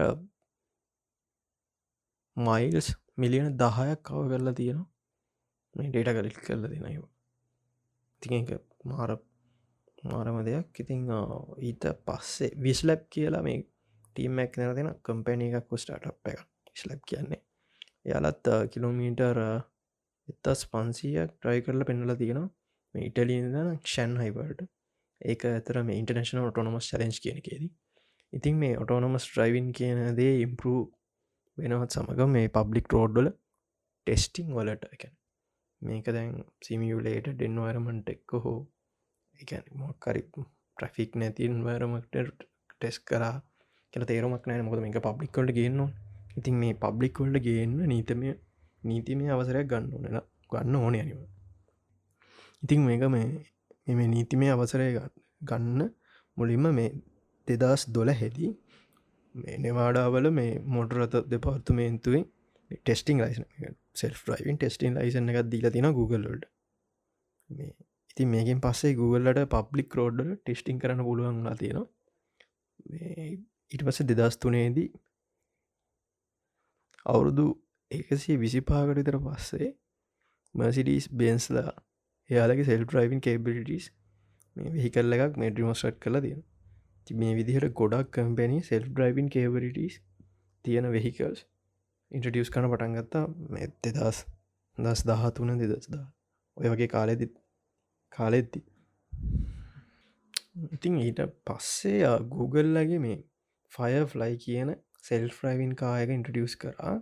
මයිල්ස් 2.37 2.89
මිලියන 3.17 3.53
දහයක් 3.57 4.01
කව 4.03 4.25
කරලා 4.31 4.55
තියෙනවා. 4.55 4.89
මේ 5.75 5.91
ඩේට 5.91 6.17
කලික් 6.19 6.41
කරල 6.41 6.65
දෙනයවා 6.65 7.11
තික 8.23 8.33
මාර 8.85 9.11
මාරම 10.05 10.37
දෙයක්. 10.45 10.81
ඉතිං 10.81 11.09
ඊට 11.61 11.85
පස්සේ 12.07 12.55
විස්ලැප් 12.59 13.03
කියලා 13.11 13.43
මේ 13.43 13.59
ටීමක් 14.17 14.53
නැ 14.57 14.75
දෙෙන 14.77 14.91
කම්පැනි 15.03 15.53
එකක් 15.53 15.77
ස්ටාට් 15.77 16.33
එක 16.33 16.41
ස්ලැප් 16.75 17.03
කියන්නේ 17.11 17.44
යාලත් 18.05 18.51
කිලෝමීටර් 18.73 19.41
එත්තස් 20.29 20.63
පන්සීයක් 20.71 21.33
ට්‍රයි 21.33 21.65
කරලා 21.65 21.89
පෙන්නලා 21.91 22.17
තියෙනවා. 22.17 22.51
ඉටලියදන 22.95 23.71
ක්ෂන් 23.85 24.13
හයිවර්ට 24.23 24.61
ඒක 25.21 25.47
ඇතර 25.49 25.81
මේ 25.83 26.01
ඉන්ටර්නශන 26.01 26.41
ඔටෝනොමස් 26.43 26.91
චලෙන්ජ් 26.91 27.19
කියනකේදී 27.25 27.71
ඉතින් 28.33 28.57
මේ 28.57 28.79
ඔටෝනොමස් 28.79 29.27
ට්‍රයිවින් 29.29 29.69
කියන 29.73 30.01
දේ 30.17 30.35
ඉම්පරූ 30.41 30.81
වෙනවත් 31.59 31.97
සමඟ 31.97 32.33
මේ 32.37 32.53
පබ්ලික් 32.57 32.89
රෝඩ්ඩල 32.95 33.31
ටෙස්ටිං 33.31 34.49
වලට 34.59 34.91
එක 34.95 35.05
මේක 35.83 36.07
දැන් 36.17 36.33
සිමියලේට 36.67 37.29
ඩෙන්වරමන්ට 37.33 38.15
එක්ක 38.15 38.37
හෝ 38.45 38.59
එකන 39.41 39.67
මොක්කරි 39.81 40.23
ප්‍රෆික් 40.77 41.13
නැතින් 41.15 41.61
වරමට 41.67 42.15
ටෙස් 42.71 42.99
කරා 43.01 43.37
කියල 43.93 44.05
තේරමක් 44.05 44.47
නෑ. 44.47 44.63
මොද 44.63 44.81
මේක 44.81 44.99
පබ්ලික්කොට 45.01 45.55
ගන්නවා 45.59 46.04
ඉතින් 46.37 46.55
මේ 46.55 46.75
පබ්ලික්කොල්ට 46.77 47.39
ගන්න 47.39 47.81
නීතමය 47.87 48.35
නීතිමය 48.83 49.25
අවසරයක් 49.31 49.69
ගන්න 49.69 49.93
ඕනෙන 49.93 50.21
ගන්න 50.51 50.77
ඕන 50.77 50.97
අනිව. 50.97 51.21
ඉතිං 52.63 52.81
මේක 52.83 53.05
මේ 53.09 53.95
මෙ 53.95 54.05
නීතිමය 54.09 54.47
අවසරය 54.51 54.89
ගන්න 55.43 55.81
මුලින්ම 56.37 56.67
මේ 56.73 56.91
දෙදස් 57.49 57.83
දොල 57.89 58.11
හෙදී 58.13 58.53
මේ 59.35 59.57
නෙවාඩාවල 59.59 60.27
මේ 60.31 60.53
මොටරත 60.69 61.15
දෙපාර්තුමේන්තුවෙන් 61.31 62.25
ටෙස්ටිං 62.77 63.19
ලයිස 63.19 63.41
සෙල් 63.95 64.15
්‍රයින් 64.29 64.57
ටෙස්ටින් 64.57 64.95
ලයිසන 64.97 65.31
එකක් 65.31 65.51
දීලා 65.51 65.71
තින 65.71 65.89
Googleලට 65.93 66.45
මේ 67.51 67.71
ඉතින් 68.11 68.29
මේකින් 68.29 68.61
පස්සේ 68.61 68.95
Googleලට 68.95 69.49
පබ්ලික් 69.49 69.95
රෝඩ්ඩ 69.95 70.35
ටෙස්ටිං 70.37 70.79
කරන්න 70.79 71.03
පුළුවන්ලා 71.03 71.55
තියෙනවා. 71.55 71.87
ඊට 73.73 73.83
පස්ස 73.85 74.07
දෙදස් 74.11 74.37
තුනේදී 74.39 74.89
අවුරුදු 77.07 77.47
එකසිය 77.91 78.37
විසිපාකට 78.37 78.97
විතර 78.99 79.19
පස්සේ 79.19 79.71
මසිඩීස් 80.55 81.07
බේන්ස්ලා 81.15 81.73
එයාලගේ 82.31 82.67
සෙල් 82.67 82.85
්‍රයිවින් 82.91 83.21
කේබිලිටස් 83.21 83.89
මේ 84.57 84.75
වෙහිකල්ල 84.75 85.19
එකක් 85.19 85.37
මේඩිමස්ට් 85.37 86.01
කල 86.01 86.21
තියෙන 86.21 86.43
ති 87.07 87.15
මේ 87.15 87.35
විදිහට 87.35 87.71
ගොඩක් 87.75 88.13
කම්පැනි 88.13 88.61
සෙල් 88.63 88.91
්‍රයිවින් 88.93 89.29
කේබරිටස් 89.29 90.01
තියෙන 90.65 90.91
වෙහිකල්ස් 90.93 91.47
ඉන්ට්‍රඩියස් 92.11 92.51
කන 92.51 92.71
පටන්ගත්තා 92.71 93.25
මෙ 93.51 93.71
දෙදස් 93.83 94.21
දස් 94.79 95.09
දහතුන 95.09 95.57
දෙදස්දා 95.63 96.05
ඔය 96.57 96.71
වගේ 96.71 96.89
කාලෙදි 96.89 97.29
කාලෙද්දි. 98.13 98.61
ඉතින් 100.71 100.99
ඊට 100.99 101.21
පස්සේ 101.45 102.11
Googleලගේ 102.31 103.01
මේ 103.01 103.19
ෆය 103.73 103.93
ෆ්ලයි 104.07 104.37
කියන 104.39 104.71
සෙල් 105.05 105.27
්‍රයිවින් 105.37 105.75
කායක 105.77 106.11
ඉන්ට්‍රඩියස් 106.11 106.55
කරා. 106.57 106.95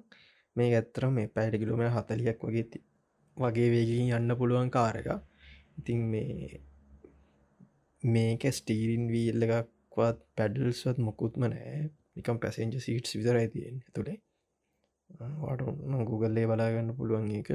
මේ 0.57 0.71
ඇත්තර 0.71 1.05
මේ 1.11 1.29
පැයට 1.29 1.61
කිලුම 1.63 1.83
හතලියක් 1.91 2.41
වගේ 2.43 2.65
ති 2.71 2.79
වගේ 3.37 3.69
වේගින් 3.75 4.13
යන්න 4.17 4.39
පුළුවන් 4.39 4.71
කාරක 4.71 5.09
ඉතින් 5.79 6.01
මේ 6.13 6.61
මේක 8.03 8.43
ස්ටීරින් 8.53 9.07
වීල්ල 9.09 9.47
එකක්වත් 9.49 10.19
පැඩල්ස්වත් 10.37 10.99
මොකුත්ම 11.01 11.47
නෑ 11.47 11.79
නිකම් 12.15 12.37
පැසෙන්ජ 12.39 12.75
සීට්ස් 12.81 13.17
විතරයි 13.19 13.49
තියෙන් 13.49 13.79
තුළේ 13.95 14.19
වාට 15.41 15.65
ගුගල්ලේ 16.11 16.47
බලාගන්න 16.47 16.97
පුළුවන් 16.99 17.33
එක 17.39 17.51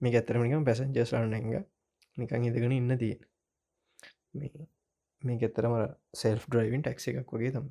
මේ 0.00 0.16
ඇත්තරමිකම් 0.16 0.64
පැසෙන්ජස්රන්න 0.64 1.34
එක. 1.34 1.66
නිකං 2.16 2.44
ඉදගෙන 2.44 2.72
ඉන්න 2.72 2.98
තියෙන. 2.98 3.20
මේ 4.32 4.66
ඇත්තරම 5.22 5.74
සෙල් 6.14 6.38
ඩ්‍රයිවින් 6.42 6.82
ටක්ස 6.82 7.08
එකක් 7.12 7.32
වගේ 7.32 7.52
තම 7.52 7.68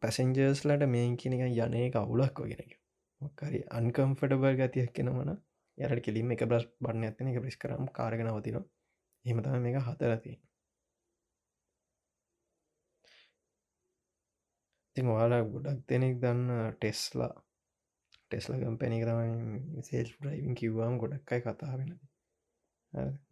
පැසෙන්ජර්ස්ලට 0.00 0.86
මේ 0.88 1.08
කියනක 1.16 1.42
යනය 1.46 1.82
කවුලක් 1.92 2.38
වගෙන 2.42 2.76
මොක්කරි 3.20 3.60
අන්කම්ෆටබර් 3.72 4.54
ගතියක් 4.58 4.92
කෙනවන 4.92 5.30
යරට 5.78 6.04
කෙලින් 6.04 6.32
එක 6.32 6.46
බ්‍රස් 6.46 6.66
බන්න 6.80 7.04
ඇතින 7.04 7.28
එක 7.28 7.38
ප්‍රිස් 7.40 7.58
කරම් 7.58 7.84
කාරගෙනවතින 7.90 8.58
හෙමතම 9.24 9.60
මේක 9.60 9.78
හතරති 9.82 10.34
ඉතින් 14.96 15.06
වාලා 15.08 15.42
ගොඩක් 15.46 15.80
දෙනෙක් 15.88 16.14
දන්න 16.20 16.50
ටෙස්ලා 16.72 17.32
ටෙස්ල 18.30 18.56
කම්පැනි 18.60 18.98
තමයි 19.02 19.82
සේල් 19.82 20.08
්‍රයිවින් 20.20 20.54
කිව්වාම් 20.54 20.98
ගොඩක්කයි 20.98 21.40
කතා 21.42 21.76
වෙන 21.78 21.92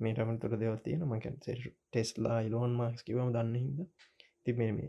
මේටම 0.04 0.32
තුර 0.42 0.56
දෙවතියන 0.56 1.04
මකැන් 1.06 1.36
ටෙස්ලා 1.42 2.38
ඉලෝන් 2.42 2.76
මාක්ස් 2.76 3.04
කිවම 3.04 3.32
දන්න 3.34 3.56
හිද 3.56 3.80
ති 4.44 4.54
මේ 4.54 4.88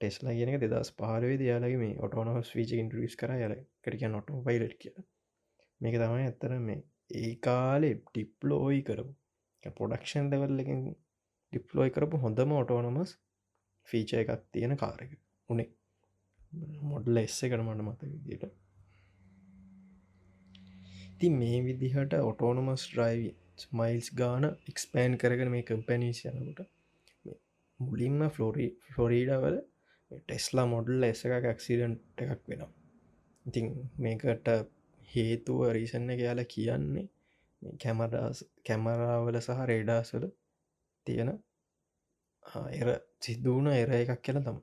ටෙස්ලා 0.00 0.34
කියන 0.38 0.52
දෙදස් 0.64 0.90
පාරවේ 0.98 1.36
යාලගේ 1.42 1.82
මේ 1.82 2.00
ඔටෝනොස් 2.06 2.50
වීච 2.56 2.72
ඉන්ට්‍රිස් 2.78 3.14
කර. 3.16 3.32
යාල 3.42 3.54
කටික 3.82 4.02
නොටෝ 4.08 4.42
පයිලට් 4.48 4.76
කිය 4.80 4.96
මේක 5.80 5.96
තමයි 5.96 6.24
ඇත්තර 6.24 6.56
මේ 6.60 6.80
ඒ 7.20 7.32
කාලෙ 7.46 7.90
ටිප්ලෝයි 8.00 8.82
කරපු. 8.82 9.12
පොඩක්ෂන් 9.78 10.28
දෙවල්ලකින් 10.32 10.82
ඩිප්ලෝයි 11.52 11.94
කරපු 11.96 12.22
හොඳම 12.24 12.52
ඔටෝනොමස් 12.58 13.16
ෆීච 13.88 14.12
එකක් 14.20 14.46
තියෙන 14.52 14.76
කාරක 14.76 15.16
උනේ. 15.48 15.70
මොඩල 16.90 17.22
එස්ස 17.22 17.40
කන 17.44 17.62
මට 17.64 17.84
මත 17.84 18.12
විදිට 18.12 18.44
ති 21.18 21.30
මේ 21.32 21.58
විදිහට 21.64 22.14
ඔටෝනොමස් 22.22 22.84
්‍රයිවි 22.94 23.30
මයිල්ස් 23.72 24.08
ගාන 24.12 24.44
එක්ස්පෑන් 24.70 25.18
කරගෙන 25.18 25.50
මේ 25.50 25.64
කම්පැනීස් 25.64 26.20
යනකොට 26.26 26.60
මුලින්ම 27.80 28.20
ෆලෝරී 28.30 28.70
ෆලොරීඩවල 28.88 29.58
ටෙස්ලා 30.10 30.66
මොඩල් 30.66 31.02
එස 31.04 31.24
එකක් 31.26 31.44
ඇක්සිඩන්ට් 31.44 32.24
එකක් 32.24 32.42
වෙනවා. 32.46 32.70
ඉතින් 33.46 33.66
මේකට 33.98 34.48
හේතුව 35.08 35.60
රීසන්න 35.70 36.12
කියලා 36.12 36.46
කියන්නේ 36.46 37.06
කැමරාස් 37.82 38.44
කැමරාවල 38.64 39.38
සහ 39.38 39.60
රේඩාස්වල 39.64 40.24
තියෙන 41.06 41.30
එර 42.74 42.88
සිද්ධූන 43.20 43.68
එර 43.72 43.92
එකක් 43.94 44.22
කියල 44.22 44.40
තම 44.40 44.58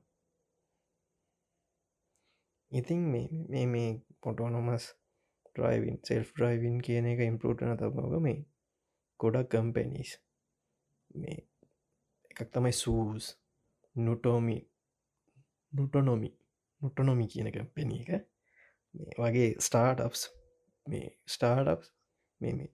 ඉතින් 2.71 3.01
මේ 3.11 3.65
මේ 3.67 3.89
පොටෝනොමස් 4.21 4.85
්‍රයිවින් 5.55 5.97
සෙල් 6.03 6.23
්‍රයිවින් 6.37 6.77
කියන 6.81 7.05
එක 7.07 7.19
ඉම්පරටන 7.23 7.77
තබව 7.77 8.21
මේ 8.21 8.39
ගොඩක් 9.23 9.49
කම්පැනිස් 9.51 10.11
මේ 11.15 11.39
එකක් 12.31 12.49
තමයි 12.51 12.73
සූස් 12.73 13.25
නුටෝමි 13.95 14.57
නුටනොමි 15.73 16.29
නුටනොමි 16.81 17.25
කියනක 17.27 17.57
පෙන 17.75 17.91
එක. 17.93 18.11
වගේ 19.17 19.49
ස්ටාර්ට්ස් 19.59 20.21
මේ 20.85 21.07
ස්ටාර්ට්ස් 21.27 21.93
මේ 22.41 22.67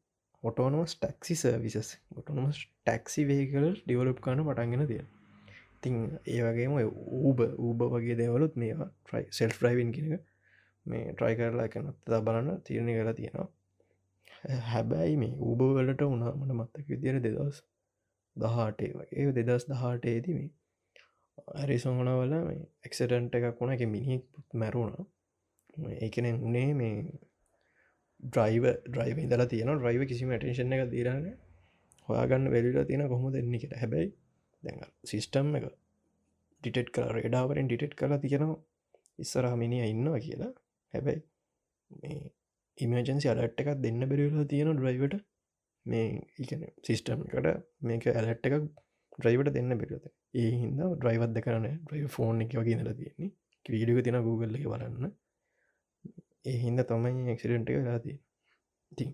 autonomous 0.44 0.96
taxi 0.96 1.36
services 1.36 1.90
autonomous 2.18 2.60
taxi 2.86 3.26
vehicle 3.30 3.70
develop 3.78 4.20
කන 4.24 4.44
පටන්ගෙන 4.46 4.86
තිය 4.88 5.04
තිං 5.82 5.96
ඒ 6.28 6.42
වගේම 6.46 6.76
ඌබ 7.20 7.40
ඌබ 7.60 7.86
වගේ 7.94 8.18
දෙවලුත් 8.18 8.56
මේවා 8.56 8.90
ට්‍රයි 8.90 9.26
සෙල් 9.32 9.56
්‍රයිවන් 9.58 9.92
කියෙන 9.92 10.22
මේ 10.86 11.14
ට්‍රයි 11.14 11.40
කරලා 11.40 11.68
එකනත් 11.70 11.98
තා 12.06 12.22
බලන්න 12.22 12.62
තිරණය 12.64 12.96
කලා 12.96 13.14
තියෙනවා. 13.14 13.48
හැබැයි 14.44 15.18
මේ 15.18 15.34
ඌබවලට 15.42 16.02
උනා 16.06 16.34
මට 16.34 16.56
මත්තක 16.56 16.88
විදිර 16.88 17.20
දෙදස් 17.20 17.60
දහටේ 18.36 18.92
වගේ. 18.94 19.32
දෙදස් 19.40 19.66
දහටේදී 19.68 20.36
මේ 20.36 20.50
ඇරිසොහනවල 21.56 22.36
මේ 22.42 22.62
එක්සටන්ට 22.86 23.36
එකක් 23.36 23.60
වුණ. 23.60 23.74
එක 23.74 23.84
මිනිෙක් 23.88 24.24
මැරුණ. 24.54 24.96
ඒකන 26.00 26.30
උනේ 26.42 26.72
මේ 26.74 26.96
ඩ්‍රයිව 28.24 28.66
ඩ්‍රයිව 28.88 29.18
ඉදලා 29.18 29.48
තියෙන 29.48 29.76
ඩ්‍රයිව 29.76 30.08
කිසිම 30.08 30.34
ටේෂන් 30.36 30.74
එක 30.78 30.88
දීරන්න 30.92 31.28
හොයාගන්න 32.08 32.52
වෙලිලා 32.52 32.86
තියෙන 32.86 33.08
කොහොම 33.08 33.30
දෙන්නේ 33.34 33.60
කියෙන 33.60 33.78
හැබැයි 33.78 34.10
දැ 34.64 34.90
සිිස්ටම් 35.06 35.54
එක 35.56 35.70
ඩිටෙට් 35.70 36.90
කර 36.90 37.14
රෙඩාවරෙන් 37.18 37.68
ඩිටෙට් 37.68 37.96
කලා 37.96 38.20
තියෙනවා. 38.20 38.60
ඉස්සරහ 39.20 39.56
මිනිිය 39.56 39.90
ඉන්නවා 39.90 40.20
කියලා. 40.20 40.52
හැබැයි 40.94 41.22
මේ 42.02 42.20
ඉමජන්සි 42.80 43.30
අලට් 43.32 43.62
එකක් 43.62 43.72
දෙන්න 43.80 44.02
බැරිලා 44.04 44.46
තියෙන 44.46 44.72
ඩ්‍රයිවට 44.74 45.16
මේ 45.86 46.08
ඉගන 46.38 46.64
සිිස්ටම් 46.84 47.26
එකට 47.28 47.50
මේක 47.82 48.08
ඇලට් 48.12 48.48
එකක් 48.50 48.56
ඩ්‍රයිවට 49.18 49.54
දෙන්න 49.54 49.76
බෙරත 49.76 50.10
ඒ 50.36 50.50
හින්ද 50.54 50.82
ඩ්‍රයිවත්ද 50.94 51.40
කරන 51.42 51.68
ඩ්‍රයි 51.68 52.10
ෆෝන් 52.10 52.44
එක 52.44 52.56
වගේ 52.56 52.78
නල 52.78 52.92
තියෙන්නේ. 52.94 53.32
වීඩියක 53.66 54.04
තින 54.04 54.18
Google 54.22 54.58
එක 54.58 54.68
බලන්න. 54.68 55.14
ඒ 56.46 56.58
හින්ද 56.64 56.84
තමයි 56.86 57.32
එක්සිඩෙන්ට් 57.34 57.72
එක 57.72 57.80
වෙලාතිය 57.80 58.18
ති 58.92 59.08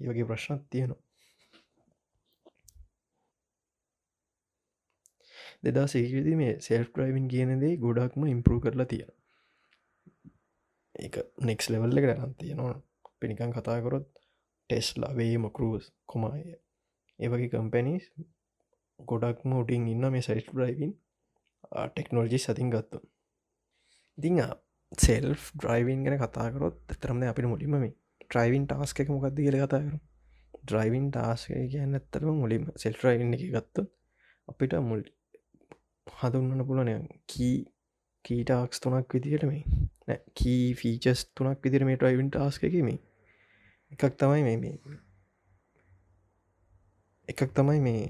ඒවගේ 0.00 0.28
ප්‍රශ්නත් 0.28 0.62
තියෙනවා. 0.70 1.00
දෙදා 5.64 5.86
සේකදී 5.86 6.36
මේ 6.36 6.54
සෙල් 6.60 6.86
්‍රයිවින් 6.94 7.26
කියනදේ 7.28 7.74
ගොඩක්ම 7.78 8.24
ඉම්පරූ 8.26 8.60
කරලා 8.60 8.86
තියෙන 8.86 9.12
ඒ 10.94 11.22
නෙක්ස් 11.42 11.70
ලෙවල්ල 11.70 12.00
එක 12.00 12.08
රන් 12.08 12.32
තියෙනවා 12.40 12.74
පිනිකන් 13.22 13.52
කතාකරොත් 13.52 14.06
ටෙස්ලා 14.70 15.12
වේම 15.14 15.48
කරස් 15.52 15.86
කොමාය. 16.06 16.42
ඒවගේ 17.18 17.48
කම්පැනිස් 17.52 18.04
ගොඩක්ම 19.00 19.52
උටින් 19.54 19.88
ඉන්න 19.88 20.10
මේ 20.10 20.22
සයිට් 20.22 20.52
්‍රයිවින් 20.54 20.92
ටෙක්නෝජි 21.88 22.38
සතින් 22.40 22.70
ගත්තු 22.70 22.98
ඉතිං 24.18 24.40
සෙල් 24.98 25.28
ඩ්‍රයිවින් 25.54 26.04
ගැන 26.04 26.18
කතාකරොත් 26.20 26.78
තරම 26.96 27.22
අපිට 27.24 27.46
මුලින්ම 27.46 27.76
මේ 27.76 27.92
ට්‍රයිවින් 28.22 28.66
ටාස්ක 28.66 29.00
එක 29.00 29.08
මොකක්ද 29.08 29.38
කියල 29.38 29.58
කතාකරු 29.58 29.98
ඩ්‍රයිවින් 30.60 31.06
ටාස්ක 31.10 31.54
කියන්න 31.66 31.98
ඇත්තරම 31.98 32.32
මුලින්ම 32.36 32.64
සෙල් 32.76 32.98
්‍රයිවින් 32.98 33.36
එක 33.36 33.44
ගත්තු 33.50 33.86
අපිට 34.48 34.76
මුල් 34.82 35.02
හඳුන්නන 36.06 36.66
පුලනය 36.68 36.96
කී 37.28 37.56
කීටාක්ස් 38.24 38.80
තුනක් 38.80 39.14
විදිහට 39.14 39.48
මේ 39.48 40.18
කී 40.34 40.66
ෆීචස් 40.74 41.24
තුනක් 41.32 41.64
විදිර 41.64 41.84
මේ 41.84 41.98
ටයිවින් 41.98 42.30
ටාස්ක 42.30 42.68
එකම 42.68 42.90
එකක් 43.92 44.18
තමයි 44.18 44.42
මේ 44.42 44.58
මේ 44.58 44.76
එකක් 47.28 47.42
තමයි 47.52 47.80
මේ 47.80 48.02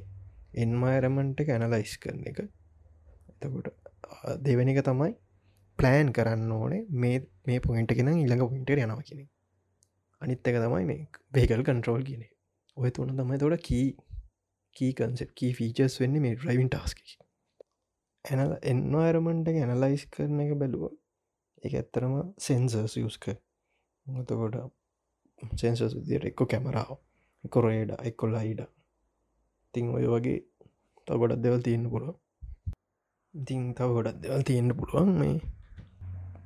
එන්මයරමන්ට 0.56 1.40
එක 1.40 1.50
ඇනලයිස් 1.50 1.94
කරන 1.98 2.24
එක. 2.26 2.38
එතකොට 3.30 3.68
දෙවැනික 4.40 4.80
තමයි 4.84 5.12
ප්ලෑන් 5.78 6.12
කරන්න 6.12 6.52
ඕනේ 6.52 6.82
මේ 6.96 7.18
මේ 7.46 7.60
පොයින්ට 7.60 7.94
කෙන 7.94 8.10
ඉළඟ 8.14 8.44
පොයින්ට 8.44 8.72
යනවා 8.72 9.02
කියෙන 9.02 9.28
අනිත් 10.22 10.48
එක 10.48 10.58
තමයි 10.58 10.84
මේ 10.84 11.06
වේකල් 11.32 11.64
කන්ට්‍රෝල් 11.64 12.04
කියන 12.04 12.24
ඔය 12.76 12.90
තුන 12.90 13.14
තමයි 13.14 13.38
තොට 13.38 13.62
කී 13.62 13.86
කී 14.76 14.92
කන්සෙප් 14.94 15.32
කී 15.34 15.52
ෆීචස් 15.52 15.98
වෙන්න 16.00 16.20
මේ 16.20 16.36
්‍රයිවින් 16.38 16.70
ටස්කි 16.70 17.16
ඇනල 18.24 18.54
එන්වාරමන්ට 18.64 19.50
ඇනලයිස් 19.54 20.04
කරන 20.08 20.44
එක 20.44 20.54
බැලුව 20.56 20.84
එක 21.62 21.74
ඇත්තරම 21.74 22.14
සෙන්සර්ස් 22.40 22.96
යස්ක 23.00 23.26
මතකොට 24.06 24.56
සෙන්සස් 25.56 25.96
දියට 26.02 26.24
එක්කො 26.24 26.44
කැමරාව 26.46 26.96
එක 27.44 27.54
රේඩ 27.60 27.92
එක්කොල්ල 28.02 28.34
අයිඩ 28.36 28.66
තිං 29.74 29.86
ඔය 29.90 30.06
වගේ 30.08 30.40
ත 31.06 31.08
ගොඩක් 31.16 31.42
දෙවල් 31.42 31.62
තියෙන්න්න 31.62 31.90
පුළුව 31.90 32.16
ඉතිං 33.34 33.72
තව 33.72 33.88
ගොඩක් 33.88 34.18
දෙවල් 34.20 34.42
තියෙන්න්න 34.42 34.76
පුළුවන් 34.76 35.12
මේ. 35.14 35.36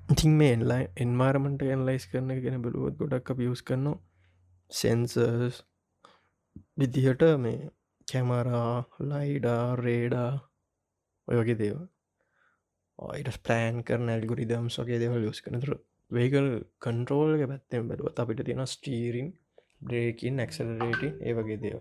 ඉතින් 0.09 0.33
මේ 0.33 0.53
එන්ලයි 0.53 0.85
එන්වාරමට 0.97 1.63
ඇන්ලයිස් 1.65 2.05
කරන 2.07 2.29
ගෙන 2.37 2.63
බලුවත් 2.63 2.95
ගොඩක් 3.01 3.29
පියස් 3.35 3.63
කරන 3.63 3.87
සෙන්සර්ස් 4.71 5.57
විදිහට 6.79 7.25
මේ 7.39 7.71
කැමරා 8.09 8.75
ලයිඩා 9.03 9.65
රේඩා 9.77 10.31
ඔය 11.29 11.37
වගේ 11.37 11.59
දේව 11.59 11.79
ඔයිට 12.99 13.41
ප්ලෑන් 13.41 13.83
කරන 13.83 14.09
ඇල්ගුරිදම් 14.09 14.71
සගේ 14.71 15.03
දෙවල් 15.03 15.27
යස් 15.27 15.43
කනතුර 15.43 15.75
වේකල් 16.11 16.49
කන්ට්‍රෝල් 16.81 17.35
එක 17.37 17.45
පැත්තෙන් 17.51 17.89
බැලුවත් 17.89 18.19
අපිට 18.19 18.43
තියෙන 18.45 18.67
ස්ටීරින් 18.67 19.29
බ්‍රේකින් 19.83 20.41
ඇක්සලරේටි 20.41 21.09
ඒ 21.21 21.33
වගේ 21.35 21.59
දේව 21.59 21.81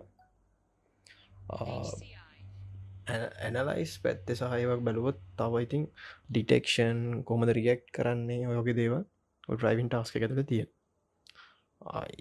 ඇනලයිස් 3.08 3.92
පැත්ත 3.98 4.32
සහයවක් 4.34 4.80
බැලුවොත් 4.82 5.20
තවයිතින් 5.38 5.84
ඩිටෙක්ෂන් 6.28 7.02
කොමද 7.24 7.50
රියෙක්් 7.52 7.82
කරන්නේ 7.92 8.48
ඔයගේ 8.52 8.78
දේව 8.80 8.94
්‍රයිවින් 9.58 9.88
ටාස්ක 9.88 10.18
එකතුල 10.18 10.42
තිය 10.44 10.64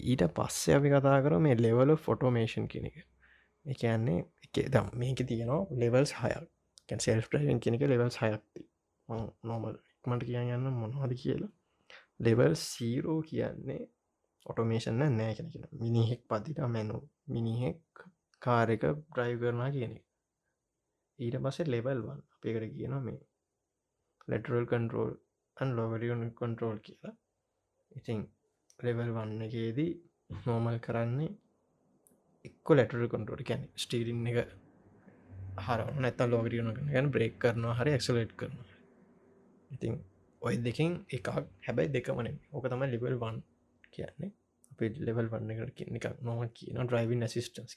ඊට 0.05 0.23
පස්සේ 0.31 0.75
අපි 0.77 0.89
කතා 0.91 1.17
කර 1.21 1.37
මේ 1.39 1.55
ලෙවල 1.57 1.91
ෆොටෝමේෂන් 1.97 2.67
කෙන 2.67 2.85
එක. 2.85 2.97
එකන්නේ 3.65 4.19
එක 4.45 4.55
දම් 4.69 4.87
මේක 4.95 5.19
තියනවා 5.23 5.61
ලෙවල්ස් 5.75 6.11
හයක්. 6.15 6.45
සෙල් 6.99 7.21
්‍රයින් 7.23 7.59
කෙනෙක 7.59 7.81
ලෙවල් 7.83 8.09
සයක්ති 8.11 8.61
නොමල් 9.43 9.75
ඉක්මට 9.95 10.23
කියන්න 10.23 10.51
යන්න 10.55 10.73
මොනවාද 10.75 11.13
කියලා 11.17 11.51
ලෙවල් 12.19 12.53
සීරෝ 12.61 13.19
කියන්නේ 13.21 13.83
ඔටෝමේෂන්න 14.45 15.03
නෑ 15.11 15.33
කෙනෙන 15.37 15.69
මිනිහෙක් 15.79 16.21
පතිට 16.29 16.59
මැනු 16.69 16.97
මිනිහෙක් 17.27 18.03
කාරක 18.41 18.83
බ්‍රයි් 19.09 19.35
කරනා 19.37 19.69
කියන 19.71 19.95
ඊට 21.19 21.37
පස්සේ 21.43 21.67
ලෙවල් 21.67 21.99
වන් 22.03 22.19
අපේකට 22.35 22.73
කියන 22.73 22.95
මේ 23.03 23.19
ලෙටරල් 24.27 24.65
කන්ටරෝල් 24.65 25.11
අන් 25.57 25.69
ලෝවරියන් 25.75 26.23
කොන්ට්‍රෝල් 26.33 26.77
කියලා. 26.79 27.15
ඉතිං 27.91 28.19
ලෙවල් 28.79 29.09
වන්න 29.09 29.41
එකේදී 29.41 29.91
නෝමල් 30.45 30.77
කරන්නේ 30.79 31.31
එක්ක 32.45 32.67
ලෙටරල් 32.71 33.07
කොන්ටරෝල් 33.07 33.43
කැන 33.43 33.63
ස්ටීරින් 33.75 34.27
එක 34.27 34.37
හර 35.57 35.81
නැත 35.97 36.19
ලෝගරියන 36.25 36.73
ගැන 36.87 37.11
බ්‍රේක් 37.11 37.35
කරනවා 37.39 37.77
හරි 37.79 37.95
එක්සලේට් 37.97 38.33
කරන 38.39 38.57
ඉතින් 39.71 39.95
ඔය 40.41 40.55
දෙකින් 40.63 40.97
එකක් 41.09 41.27
හැබැයි 41.65 41.93
දෙකමන 41.93 42.33
ඕක 42.51 42.65
තම 42.69 42.83
ලිබල් 42.87 43.15
වන් 43.19 43.37
කියන්නේ. 43.91 44.31
අප 44.71 44.81
ලෙවල් 44.99 45.27
වන්න 45.31 45.51
එකට 45.53 45.75
කියන 45.77 45.97
එකක් 45.99 46.21
නොම 46.21 46.41
කියන 46.57 46.79
ඩ්‍රයිවින් 46.81 47.25
ඇසිස්ටන්ස් 47.27 47.75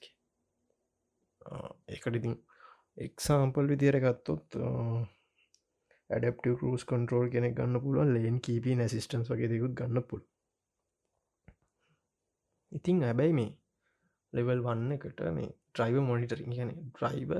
ඒකට 1.88 2.18
ඉතින් 2.20 2.34
එක්සාම්පල් 2.98 3.70
විදිර 3.72 3.98
ගත්තොත් 4.04 4.58
ඇඩප්ට 6.10 6.48
රස් 6.52 6.86
කොන්ටරෝල් 6.92 7.30
කෙනෙ 7.34 7.52
ගන්න 7.52 7.82
පුළුව 7.84 8.10
ලේන් 8.16 8.40
කීපී 8.40 8.76
නැසිස්ටන්ස් 8.80 9.30
වගේ 9.32 9.50
දෙකුත් 9.52 9.76
ගන්න 9.80 10.06
පුළ 10.10 10.24
ඉතිං 12.72 13.04
ඇබැයි 13.04 13.38
මේ 13.38 13.52
ලෙවල් 14.32 14.64
වන්න 14.66 14.96
එකට 14.96 15.22
මේ 15.38 15.54
ඩ්‍රයිව 15.70 16.02
මොනිටරින් 16.02 16.56
කියන 16.56 16.74
ඩ්‍රයිව 16.90 17.32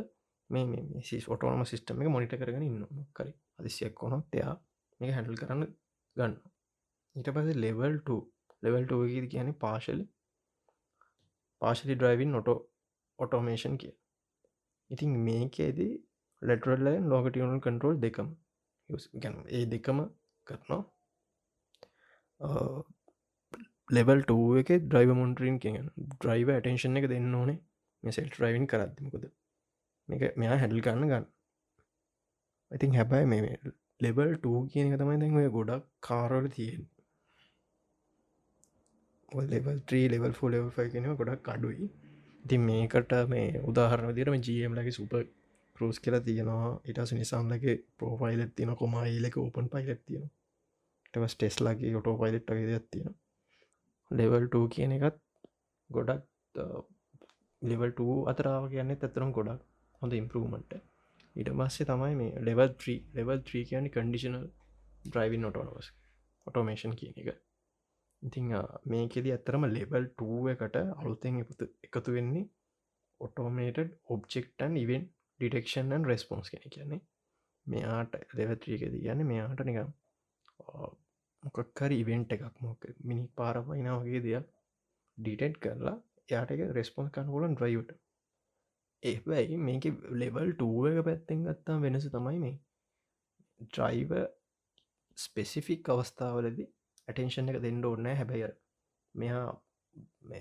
මේ 0.50 1.02
සි 1.02 1.20
ොටෝම 1.28 1.66
සිස්ටම 1.66 2.02
එක 2.02 2.14
මොනිට 2.14 2.38
කරගෙන 2.38 2.68
ඉන්න 2.70 3.04
කරි 3.16 3.35
අදිසියක් 3.59 3.94
කොනොත් 3.94 4.38
එයා 4.38 4.54
මේ 5.00 5.12
හැඩල් 5.12 5.40
කරන්න 5.40 5.64
ගන්න 6.16 6.34
ඊට 7.16 7.30
පස 7.34 7.62
ලෙවල් 7.64 7.96
ලෙවල් 8.62 8.84
ටෝග 8.84 9.14
කියන 9.28 9.54
පාශල 9.61 10.02
පාශලි 11.62 11.94
ඩ්‍රයිවින් 11.94 12.30
නොටෝ 12.30 12.58
ඔටෝමේෂන් 13.18 13.76
කිය 13.76 13.94
ඉතින් 14.90 15.16
මේකේදී 15.22 15.94
ලෙටරල්ලයින් 16.42 17.08
ලෝකටියනල් 17.08 17.58
කන්ටරෝල් 17.61 17.96
දෙකම 18.00 18.28
ගැන 18.88 19.34
ඒ 19.48 19.64
දෙකම 19.66 19.98
කරනවා. 20.46 20.82
ලෙවල් 23.88 24.20
ටෝ 24.22 24.46
එක 24.61 24.70
ද්‍රයිව 24.84 25.11
මොන්ටරින් 25.14 25.58
කියෙන් 25.58 25.90
ද්‍රයිව 26.20 26.48
ඇටේෂන් 26.50 26.98
එක 26.98 27.08
දෙන්න 27.11 27.34
ඕනේ. 27.34 27.58
මෙසෙල් 28.02 28.30
්‍රයිවින් 28.34 28.66
කරත්මකද 28.66 29.24
මේක 30.08 30.22
මෙයා 30.37 30.56
හැඩල් 30.56 30.80
ගන්න. 30.80 31.04
ගන්න 31.04 31.26
ඉතින් 32.70 32.94
හැබැයි 32.94 33.26
මේ 33.26 33.58
ලෙබල් 34.00 34.30
ටූ 34.34 34.58
කියන 34.70 34.87
එක 34.88 35.00
තමයි 35.00 35.18
දැන් 35.20 35.37
ඔය 35.40 35.48
ගොඩක් 35.56 35.84
කාරවල 36.00 36.46
තියෙන් 36.56 36.82
level 39.48 39.78
three 39.88 40.06
level 40.08 40.32
four 40.32 40.48
level 40.48 40.70
five 40.70 40.88
කෙනව 40.92 41.16
ගොඩක් 41.20 41.48
අඩුයි. 41.48 41.87
ඉතින් 42.44 42.62
මේකට 42.62 43.12
මේ 43.28 43.48
උදාහරණ 43.70 44.16
දිරම 44.18 44.34
ජම් 44.38 44.72
ලගේ 44.74 44.96
සුප 44.98 45.14
කරස් 45.76 45.98
කියලා 46.00 46.20
තියෙනවා. 46.20 46.68
ඉටස 46.84 47.12
නිසාම්ලගේ 47.12 47.76
පෝෆයිලත් 47.98 48.52
තියන 48.56 48.70
කොමයිලක 48.76 49.37
ඕපන් 49.38 49.66
පයිලත් 49.72 50.02
තියෙන 50.06 50.28
ටවස් 51.08 51.34
ටෙස්ලාගේ 51.37 51.96
ඔටෝ 52.00 52.16
පයිලට් 52.20 52.50
වගේ 52.52 52.80
තියෙන 52.90 53.14
ලෙවල් 54.11 54.44
2 54.48 54.68
කියන 54.74 54.92
එකත් 54.96 55.18
ගොඩක් 55.90 56.22
ලෙවල් 57.62 57.90
2 57.96 58.16
අතරාව 58.32 58.64
කියන්නේ 58.72 58.98
ඇතරම් 58.98 59.30
ගොඩක් 59.32 59.61
හොඳ 60.02 60.12
ඉම්පරූමට 60.12 60.72
ඊට 61.38 61.51
පස්සේ 61.59 61.88
තමයි 61.90 62.14
මේ 62.20 62.44
ලෙවල් 62.46 62.70
3 62.85 62.96
ලෙවල් 63.16 63.42
3 63.42 63.64
කියන්නේ 63.70 63.94
කන්ඩිෂනල් 63.96 64.46
ඩ්‍රයිවින් 65.05 65.48
ඔටෝනවස් 65.51 65.90
ඔටෝමේෂන් 66.46 66.96
කියන 67.01 67.20
එක. 67.22 67.29
ඉතිං 68.22 68.55
මේකෙද 68.92 69.29
ඇත්තරම 69.29 69.68
ලෙවල් 69.74 70.09
2 70.22 70.55
එකට 70.55 70.81
අලුතෙන් 71.03 71.42
එකතු 71.42 71.70
එකතු 71.88 72.16
වෙන්නේ 72.16 72.48
automated 73.20 73.94
object 74.14 74.83
event 74.83 75.07
detection 75.40 76.11
response 76.11 76.51
කෙන 76.51 76.66
කියන්නේ. 76.74 77.01
මෙයාට 77.66 78.12
ලෙවත්‍රීකද 78.38 78.94
කියන්න 78.96 79.24
මෙයාට 79.31 79.62
නිකම් 79.68 79.90
මොකක්කර 81.42 81.92
ඉවෙන්ට් 81.96 82.35
එකක් 82.37 82.61
මොක 82.64 82.87
මිනි 83.09 83.24
පාරපයින 83.38 83.88
වගේ 83.94 84.22
දෙයක් 84.27 84.46
ඩිටෙට් 85.18 85.59
කරලා 85.64 85.96
යාට 86.33 86.55
එක 86.55 86.62
රෙස්පොන්ස් 86.79 87.12
කනපුලන් 87.14 87.59
්‍රයිවට 87.62 87.92
ඒයි 89.02 89.58
මේක 89.58 89.84
ලෙවල් 90.14 90.50
ටුව 90.52 90.88
එක 90.90 90.98
පැත්තෙන් 91.04 91.44
ගත්තා 91.46 91.78
වෙනස 91.80 92.08
තමයි 92.08 92.38
මේ. 92.38 92.56
ඩ්‍රයිව 93.61 94.12
ස්පෙසිෆික් 95.18 95.88
අවස්ථාවලදි 95.88 96.64
ඇටෙන්ෂන් 97.08 97.52
එක 97.52 97.61
දෙන්න 97.62 97.84
ඕන්නෑ 97.84 98.16
හැබැයි 98.16 98.50
මෙයා 99.14 99.46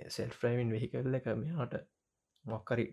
සෙල් 0.10 0.32
ෆ්‍රයිවින් 0.32 0.74
වෙහිකල්ල 0.76 1.20
එක 1.20 1.30
මෙයාට 1.36 1.78
මොක්කරි 2.46 2.88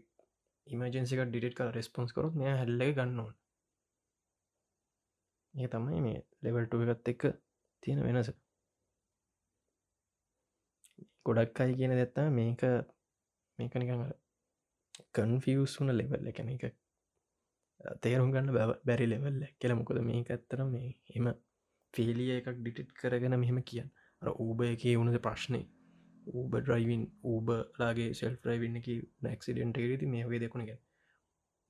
ඉමජන්සික 0.66 1.24
ඩිට 1.24 1.56
කල 1.56 1.72
රෙස්පොන්ස් 1.72 2.14
කරොත් 2.14 2.38
මෙය 2.40 2.52
හැල්ල 2.52 2.84
ගන්නවා 2.92 3.32
ඒ 5.54 5.68
තමයි 5.68 6.00
මේ 6.00 6.20
ලෙවල්ට 6.42 6.74
එකත් 6.86 7.08
එක්ක 7.08 7.22
තියෙන 7.82 8.00
වෙනස. 8.06 8.30
ගොඩක් 11.26 11.60
අයි 11.60 11.76
කියන 11.78 11.94
දෙත්තා 11.96 12.28
මේක 12.32 12.62
මේක 13.58 13.74
නිකඟ 15.14 15.36
කන්ෆියස් 15.36 15.76
වුන 15.78 15.92
ලෙවල් 15.92 16.28
එකන 16.28 16.48
එක 16.48 16.64
තේරුම් 18.00 18.32
ගන්න 18.32 18.50
බැරි 18.84 19.06
ලෙවල්ල 19.06 19.42
කියල. 19.58 19.74
මොකද 19.74 20.00
මේක 20.02 20.30
ඇත්තර 20.30 20.64
මේ 20.66 20.94
එම 21.10 21.32
ෆිලිය 21.94 22.32
එකක් 22.38 22.48
ඩිටිට් 22.52 22.92
කරගෙන 22.94 23.38
මෙහෙම 23.38 23.62
කියන්න. 23.62 23.90
අර 24.22 24.28
ඌබ 24.36 24.62
එක 24.62 24.84
වුණද 24.92 25.18
ප්‍රශ්නය 25.18 25.60
ඌබ 26.32 26.52
ඩ්‍රයිවින් 26.56 27.04
ඌබලාගේ 27.24 28.10
සෙල් 28.14 28.36
්‍රයිවින්න 28.44 28.76
එක 28.76 28.88
නැක්සිඩෙන්ට 29.20 29.80
රිති 29.82 30.06
මේ 30.06 30.24
වගේ 30.24 30.42
දෙකුණ 30.44 30.66
ගැ 30.66 30.78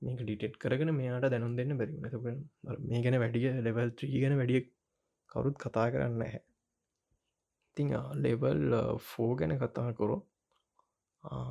මේක 0.01 0.21
ඩිටෙට් 0.21 0.55
කරගෙන 0.57 0.91
මෙයාට 0.95 1.27
දැනුම් 1.27 1.55
දෙන්න 1.55 1.77
බැරි 1.77 1.97
මේ 2.83 3.01
ගැන 3.01 3.19
වැඩිය 3.23 3.51
ලෙවල් 3.61 3.91
ත්‍රී 3.91 4.21
ගැන 4.21 4.37
වැඩිය 4.37 4.61
කවුරුත් 5.29 5.57
කතා 5.57 5.87
කරන්න 5.91 6.23
හැ 6.23 6.41
ඉතිං 7.77 7.91
ලෙවල් 8.17 8.63
ෆෝ 9.01 9.31
ගැන 9.35 9.57
කතා 9.57 9.89
කොරෝ 9.93 10.21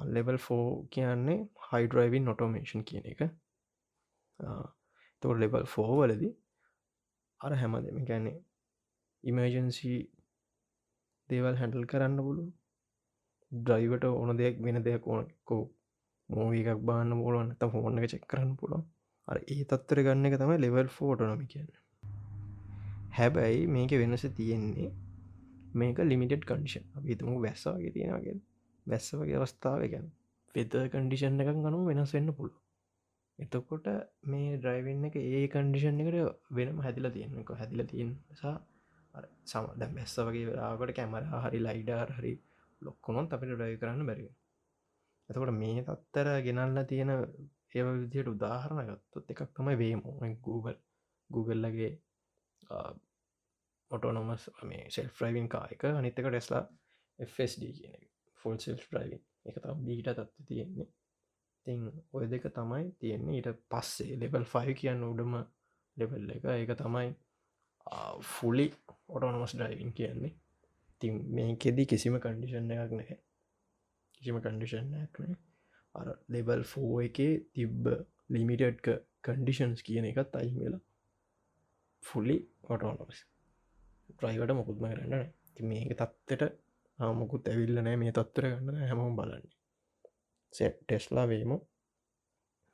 ලෙවල් 0.07 0.39
ෆෝ 0.39 0.67
කියන්නේ 0.91 1.39
හයිඩරයිවින් 1.69 2.25
නොටෝමේෂන් 2.25 2.83
කියන 2.85 3.07
එක. 3.13 3.21
තො 5.23 5.35
ලෙවල් 5.35 5.67
ෆෝ 5.67 5.91
වලදී 6.01 6.33
අර 7.41 7.53
හැම 7.57 7.75
දෙම 7.85 8.05
ගැන්නේ 8.05 8.39
ඉමර්ජන්සි 9.25 9.95
දේවල් 11.29 11.57
හැඩල් 11.57 11.87
කරන්න 11.87 12.19
පුළුව 12.19 12.51
ඩ්‍රයිවට 13.53 14.05
ඕන 14.11 14.37
දෙයක් 14.37 14.57
වෙන 14.65 14.83
දෙයක් 14.85 15.07
ඕනකෝ 15.07 15.63
මෝවී 16.29 16.65
එකක් 16.65 16.83
බාන්න 16.83 17.17
පුළුවන් 17.19 17.51
ත 17.59 17.71
ෆෝන් 17.73 17.99
එක 17.99 18.11
චෙක් 18.11 18.25
කරන්න 18.27 18.53
පුළුවන්. 18.57 18.85
අර 19.29 19.37
ඒ 19.47 19.63
තත්තර 19.65 19.99
ගන්න 20.03 20.29
එක 20.29 20.37
තමයි 20.39 20.57
ලෙවල් 20.61 20.89
ෆෝටනොමි 20.89 21.47
කියන්න. 21.47 21.71
හැබැයි 23.19 23.67
මේක 23.67 23.93
වෙනස 24.03 24.25
තියෙන්නේ 24.39 24.91
මේක 25.75 25.99
ලිමිටඩ් 26.03 26.45
කන්ඩිෂන් 26.45 26.85
අපිතුමු 26.97 27.37
වැස්සවාගේ 27.43 27.95
තියෙනගේ 27.97 28.35
වැස්ස 28.87 29.09
වගේ 29.15 29.39
අවස්ථාව 29.39 29.87
ගැන 29.87 30.07
වෙත 30.55 30.77
කන්ඩිෂන් 30.93 31.41
එකක් 31.43 31.51
ගනු 31.59 31.81
වෙනස් 31.87 32.13
වෙන්න 32.13 32.31
පුළුව 32.33 32.61
එතකොට 33.39 33.87
මේ 34.25 34.53
ඩ්‍රයිවෙන්න 34.57 35.09
එක 35.09 35.17
ඒ 35.21 35.43
කන්ඩිෂන් 35.49 36.01
එකට 36.03 36.19
වෙනම 36.53 36.79
හැදිල 36.81 37.11
තියෙන්නක 37.11 37.51
හැදිල 37.55 37.83
තියෙන් 37.87 38.13
සා 38.35 38.55
සම 39.45 39.67
දැ 39.75 39.91
බැස්ස 39.91 40.17
වගේ 40.21 40.55
රාකට 40.55 40.95
කැමර 40.95 41.27
හරි 41.41 41.61
ලයිඩර් 41.61 42.13
හරි 42.13 42.33
ලොක්කොනොත් 42.83 43.35
අපිට 43.35 43.55
ඩයි 43.55 43.81
කරන්න 43.81 44.07
බැරි 44.07 44.29
එතකොට 45.29 45.55
මේ 45.55 45.85
තත්තර 45.85 46.31
ගෙනල්ල 46.43 46.81
තියෙන 46.85 47.13
ඒ 47.15 47.85
විදියට 47.85 48.29
උදාහරණ 48.29 48.89
ගත්තොත් 48.89 49.31
එකක් 49.31 49.43
තමයි 49.53 49.77
වේමෝ 49.79 50.15
Google 50.43 50.77
Googleලගේ 51.31 51.93
ඔටෝනොමස් 53.91 54.45
මේ 54.65 54.85
සෙල් 54.91 55.09
්‍රයිවින් 55.13 55.49
කායක 55.49 55.85
අනිත්තක 55.91 56.27
ටෙස්ලා 56.27 56.65
FSD 57.19 57.63
කියන 57.73 57.95
ෆල් 58.45 58.59
සෙල් 58.59 58.79
්‍රයිවින් 58.87 59.23
එක 59.47 59.59
තම් 59.59 59.83
බීට 59.87 60.09
තත්ව 60.11 60.47
තියෙන්නේ. 60.49 60.89
තිං 61.67 61.83
ඔය 62.13 62.25
දෙක 62.29 62.47
තමයි 62.53 62.87
තියෙන්නේ. 63.01 63.37
ඊට 63.37 63.51
පස්සේ 63.71 64.19
ලෙබල් 64.21 64.47
ෆයි 64.47 64.75
කියන්න 64.75 65.05
උඩම 65.05 65.37
ලෙබල් 65.97 66.33
එක. 66.37 66.49
ඒක 66.53 66.75
තමයි 66.81 67.11
ෆුලි 68.33 68.67
ඔටෝනොමස් 69.09 69.57
ඩයිවින් 69.57 69.93
කියන්නේ. 69.93 70.35
ති 71.03 71.11
මේකෙදී 71.37 71.87
කිසිම 71.87 72.21
කන්ඩිෂන් 72.21 72.71
එකක් 72.75 72.93
නැහැ. 72.93 73.19
කිසිම 74.15 74.41
කන්ඩිෂන් 74.41 74.91
නැක්නේ 74.93 75.37
අර 75.95 76.09
ලෙබල් 76.29 76.63
ෆෝ 76.65 76.93
එකේ 77.01 77.33
තිබ්බ 77.55 77.85
ලිමිටඩ්ක 78.35 78.89
කන්ඩිෂන්ස් 79.27 79.83
කියන 79.87 80.07
එකත් 80.11 80.37
අයින් 80.41 80.57
වෙලා 80.63 80.83
ෆුල්ලි 82.03 82.37
ඔටෝනොස් 82.69 83.19
්‍රයිවට 84.23 84.55
මොකුත්ම 84.59 84.87
කරන්න 84.87 85.25
ති 85.55 85.69
මේක 85.71 85.93
තත්වට 85.93 86.53
ආමොකුත් 86.99 87.49
ඇවිල්ල 87.49 87.79
නෑ 87.79 87.97
මේ 87.97 88.13
තත්වර 88.13 88.47
ගන්න 88.53 88.81
හැමෝම් 88.83 89.17
බලන්නේ. 89.17 89.55
Set 90.53 90.77
Tesla 90.81 91.27
වේම. 91.29 91.53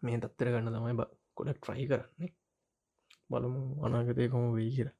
මේ 0.03 0.19
තත්තර 0.19 0.53
ගන්න 0.53 0.75
තමයි 0.75 0.95
බ 0.99 1.03
කොඩක් 1.37 1.59
ට්‍රයි 1.59 1.87
කරන්නේ. 1.91 2.33
බලමු 3.31 3.63
අනාගතය 3.87 4.29
කොම 4.29 4.47
වෙයි 4.55 4.71
කියලා. 4.77 4.97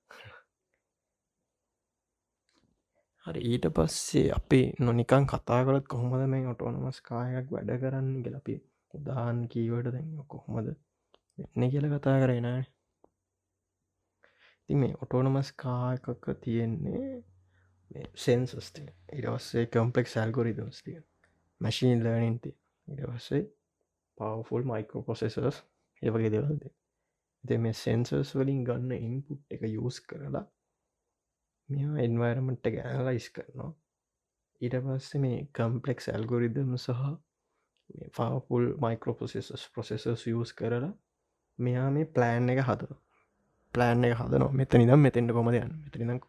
හරි 3.27 3.41
ඊට 3.43 3.67
පස්සේ 3.77 4.29
අපි 4.33 4.61
නොනිකන් 4.81 5.25
කතා 5.27 5.61
කරත් 5.67 5.87
කොහොමද 5.87 6.23
මේ 6.27 6.51
ඔටෝනමස් 6.53 6.99
කායක් 7.09 7.47
වැඩ 7.55 7.73
කරන්න 7.83 8.09
ගෙලපි 8.25 8.55
උදාහන් 8.95 9.41
කීවට 9.53 9.91
දැන් 9.95 10.09
කොහොමද 10.29 10.69
වෙන්න 11.39 11.71
කියල 11.73 11.87
කතා 11.93 12.17
කරෙන 12.23 12.49
ති 14.65 14.79
මේ 14.81 14.99
ඔටෝනමස් 15.03 15.51
කායකක 15.63 16.25
තියෙන්නේ 16.43 17.05
සෙන්සස්ති 18.17 18.85
ඉඩවස්සේ 19.13 19.67
කම්පලෙක් 19.69 20.09
සල්ගොරිදම්ස්තිය 20.09 20.99
මැශීන් 21.61 22.05
ලර්නින්ති 22.05 22.53
ඉඩවස්සේ 22.89 23.43
පවෆුල් 24.19 24.65
මයිකෝ 24.65 25.03
පොසෙසර්ස් 25.03 25.65
ඒවගේ 26.03 26.31
දෙවල්ද 26.31 26.71
එ 27.45 27.59
මේ 27.59 27.73
සෙන්සර්ස් 27.75 28.31
වලින් 28.35 28.65
ගන්න 28.65 28.93
ඉන්පුට් 29.01 29.43
එක 29.51 29.63
යස් 29.67 30.01
කරලා 30.03 30.45
මෙයා 31.69 31.97
එන්වරමට 31.99 32.67
එක 32.67 32.77
ඇලයිස් 32.83 33.29
කරනවා. 33.31 33.71
ඊට 34.61 34.77
පස්සේ 34.85 35.21
මේ 35.21 35.39
කම්පලෙක්ස් 35.51 36.09
ඇල්ගොරිදම් 36.09 36.75
සහ 36.77 37.05
ෆාපුල් 38.13 38.67
මයිකෝපොසෙසස් 38.79 39.69
ප්‍රොසෙසස් 39.75 40.27
යස් 40.27 40.53
කරලා 40.53 40.93
මෙයා 41.59 41.89
මේ 41.91 42.11
ප්ලෑන් 42.17 42.53
එක 42.55 42.61
හද 42.63 42.91
ප්ලෑන් 43.75 44.05
එක 44.05 44.19
හදනවා. 44.19 44.53
මෙත 44.53 44.73
නිදම් 44.75 45.01
මෙතෙන්ට 45.01 45.33
කොමද 45.33 45.55
යන්න? 45.55 45.75
මෙතනිනම් 45.85 46.21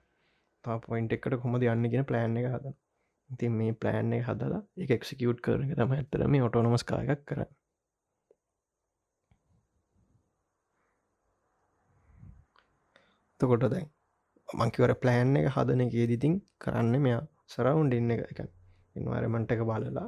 තා 0.65 0.78
පොයින්ට 0.82 1.13
එකට 1.13 1.38
කොමද 1.41 1.63
යන්න 1.65 1.89
ගෙන 1.91 2.06
ප්ලෑන් 2.06 2.38
එක 2.39 2.47
හද 2.50 2.74
ඉතින් 3.30 3.54
මේ 3.54 3.74
ප්ලෑන් 3.76 4.13
එක 4.13 4.24
හදලා 4.26 4.62
එක 4.78 4.93
එක්සිකියුට් 4.97 5.41
කරන 5.41 5.71
තම 5.71 5.95
ඇත්තර 5.95 6.24
මේ 6.28 6.45
ඔටෝනොමස් 6.47 6.84
කායක් 6.86 7.21
කර 7.26 7.41
තකොට 13.39 13.67
දැන් 13.67 13.88
මංකිවර 14.50 14.93
ප්ලෑන් 14.97 15.38
එක 15.38 15.47
හදන 15.50 15.86
එකේදිතින් 15.86 16.36
කරන්න 16.62 16.97
මෙයා 17.02 17.21
සරවුන්ඩ 17.50 17.93
ඉන්න 17.93 18.15
එක 18.15 18.26
එක 18.26 18.41
ඉන්වාරමන්ට 18.95 19.54
එක 19.54 19.63
බලලා 19.63 20.08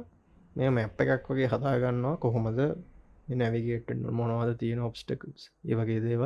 මේ 0.56 0.70
මැප් 0.70 1.00
එකක් 1.04 1.30
වගේ 1.30 1.48
හදාගන්නවා 1.48 2.14
කොහොමද 2.18 2.60
නැවිගේට 3.34 3.88
මොනවාද 4.12 4.52
තියෙන 4.58 4.82
ඔබ්ස්ටකල්ස් 4.82 5.48
ඒ 5.64 5.74
වගේ 5.74 6.04
දේව 6.04 6.22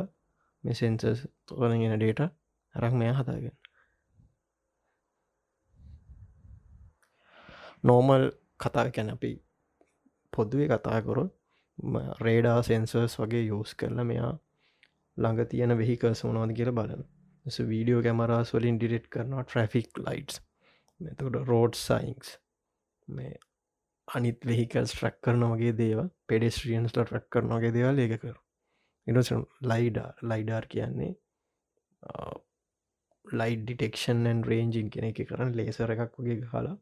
මේ 0.63 0.75
සෙන්සස් 0.75 1.25
තෝරගෙන 1.47 1.95
ඩේට 1.95 2.21
හරක් 2.75 2.93
මෙයා 2.95 3.17
හදාගෙන 3.19 3.55
නෝමල් 7.83 8.25
කතා 8.59 8.87
කැන 8.91 9.09
අපි 9.09 9.31
පොදුවේ 10.33 10.67
කතාකොරොත් 10.69 11.31
රේඩා 12.19 12.57
සෙන්සර්ස් 12.63 13.15
වගේ 13.19 13.43
යෝස් 13.43 13.75
කරලා 13.75 14.03
මෙයා 14.03 14.33
ළඟ 15.17 15.47
තියෙන 15.47 15.77
වෙහිකල්ස් 15.77 16.23
මොනවද 16.25 16.55
කියල 16.55 16.71
බලන 16.71 17.05
වීඩියෝ 17.67 18.01
කැමරස් 18.01 18.53
වලින් 18.53 18.77
ඩිරෙට් 18.77 19.07
කරනවා 19.09 19.43
ට්‍රෆික් 19.43 20.01
ලයිටස් 20.01 20.41
මෙතකට 20.99 21.39
රෝඩ් 21.43 21.79
සයින්ස් 21.79 22.35
මේ 23.07 23.33
අනිත් 24.07 24.45
වෙහිකල් 24.45 24.85
ට්‍රක් 24.85 25.17
කරන 25.21 25.47
වගේ 25.47 25.73
දේව 25.75 26.03
පෙඩෙස්ට්‍රියන්ස්ට 26.27 26.99
ට්‍රක් 26.99 27.31
කරනගේ 27.31 27.71
දේවල් 27.71 28.03
ඒක 28.03 28.19
කරු 28.19 28.35
ඉට 29.07 29.33
ලයිඩා 29.71 30.09
ලයිඩාර් 30.23 30.67
කියන්නේ 30.67 31.13
ලයි් 33.25 33.57
ඩිටෙක්ෂන් 33.57 34.43
රේන්ජින් 34.43 34.89
කෙන 34.89 35.09
එක 35.09 35.23
කරන්න 35.23 35.55
ලේසර 35.55 35.95
එකක් 35.95 36.15
වගේ 36.17 36.39
හලා 36.53 36.77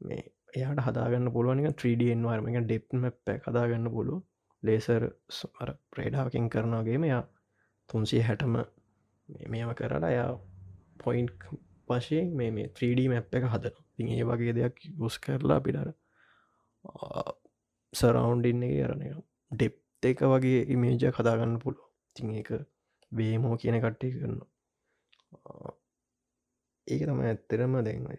මේ 0.00 0.22
එයාට 0.56 0.82
හදාගන්න 0.86 1.32
පුළුවනික 1.32 1.68
3ඩන් 1.74 2.22
වාර්ම 2.24 2.50
එක 2.50 2.58
ඩෙප්ම 2.62 3.06
පැ 3.24 3.38
හදාගන්න 3.46 3.88
පුළුව 3.90 4.20
ලේසර් 4.62 5.02
ප්‍රේඩාවකින් 5.90 6.46
කරනගේම 6.48 7.04
යා 7.04 7.22
තුන්සිය 7.90 8.22
හැටම 8.22 8.54
මේම 9.48 9.74
කරලා 9.74 10.10
යා 10.10 10.30
පොයින්් 10.98 11.28
වශයෙන් 11.88 12.32
මේ 12.36 12.50
මේ 12.50 12.68
3D 12.70 13.08
මැප් 13.08 13.34
එක 13.34 13.46
හදන 13.46 13.76
ති 13.94 14.08
ඒ 14.14 14.24
වගේ 14.24 14.52
දෙයක් 14.52 14.76
යස් 15.00 15.16
කරලා 15.18 15.60
පිටර 15.60 15.88
සරවන්්ඩින්නේ 17.92 18.74
කරනය 18.78 19.08
ඩෙප් 19.52 19.76
එක 20.02 20.24
වගේ 20.32 20.60
ඉමේජ 20.74 21.06
කදාගන්න 21.10 21.54
පුළුව 21.58 21.86
තිං 22.16 22.34
එක 22.34 22.50
බේමෝ 23.12 23.54
කියන 23.56 23.78
කට්ටේ 23.78 24.14
කරන්න 24.14 24.40
ඒක 26.86 27.02
තම 27.02 27.22
ඇත්තරම 27.22 27.74
දැන්වය 27.80 28.18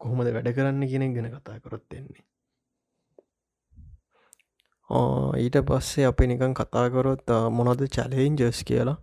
කොහොමද 0.00 0.32
වැඩ 0.32 0.54
කරන්න 0.54 0.86
කියෙනෙක් 0.86 1.14
ගැන 1.14 1.30
කතා 1.32 1.58
කරොත්වෙන්නේ 1.60 2.24
ඊට 5.36 5.58
පස්සේ 5.62 6.06
අප 6.06 6.20
නිකන් 6.22 6.54
කතාකරොත් 6.54 7.26
මොනද 7.50 7.80
චලෙන්ජස් 7.88 8.62
කියලා? 8.64 8.98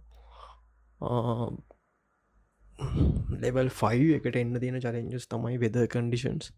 ලෙවල් 3.38 3.70
5 3.72 4.16
එකට 4.18 4.36
එන්න 4.36 4.60
තියෙන 4.60 4.80
චලෙන්ජස් 4.80 5.28
තමයි 5.28 5.60
weather 5.60 5.80
conditions 5.88 6.52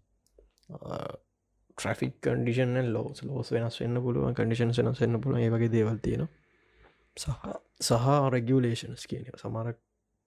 traffic 1.77 2.21
condition 2.21 2.77
laws 2.91 3.23
laws 3.23 3.51
වෙනස් 3.51 3.79
වෙන්න 3.81 4.01
පුළුව 4.01 4.29
කඩිෂන් 4.33 4.73
වෙනස් 4.79 5.01
වෙන්න 5.01 5.21
පුළුව 5.21 5.41
ඒ 5.41 5.49
වගේ 5.49 5.73
දේවල් 5.73 5.97
තියෙන 5.99 6.27
සහ 7.17 7.33
සහ 7.81 8.07
රෙගියලේෂන්ස් 8.35 9.07
කියන 9.09 9.25
සමර 9.33 9.73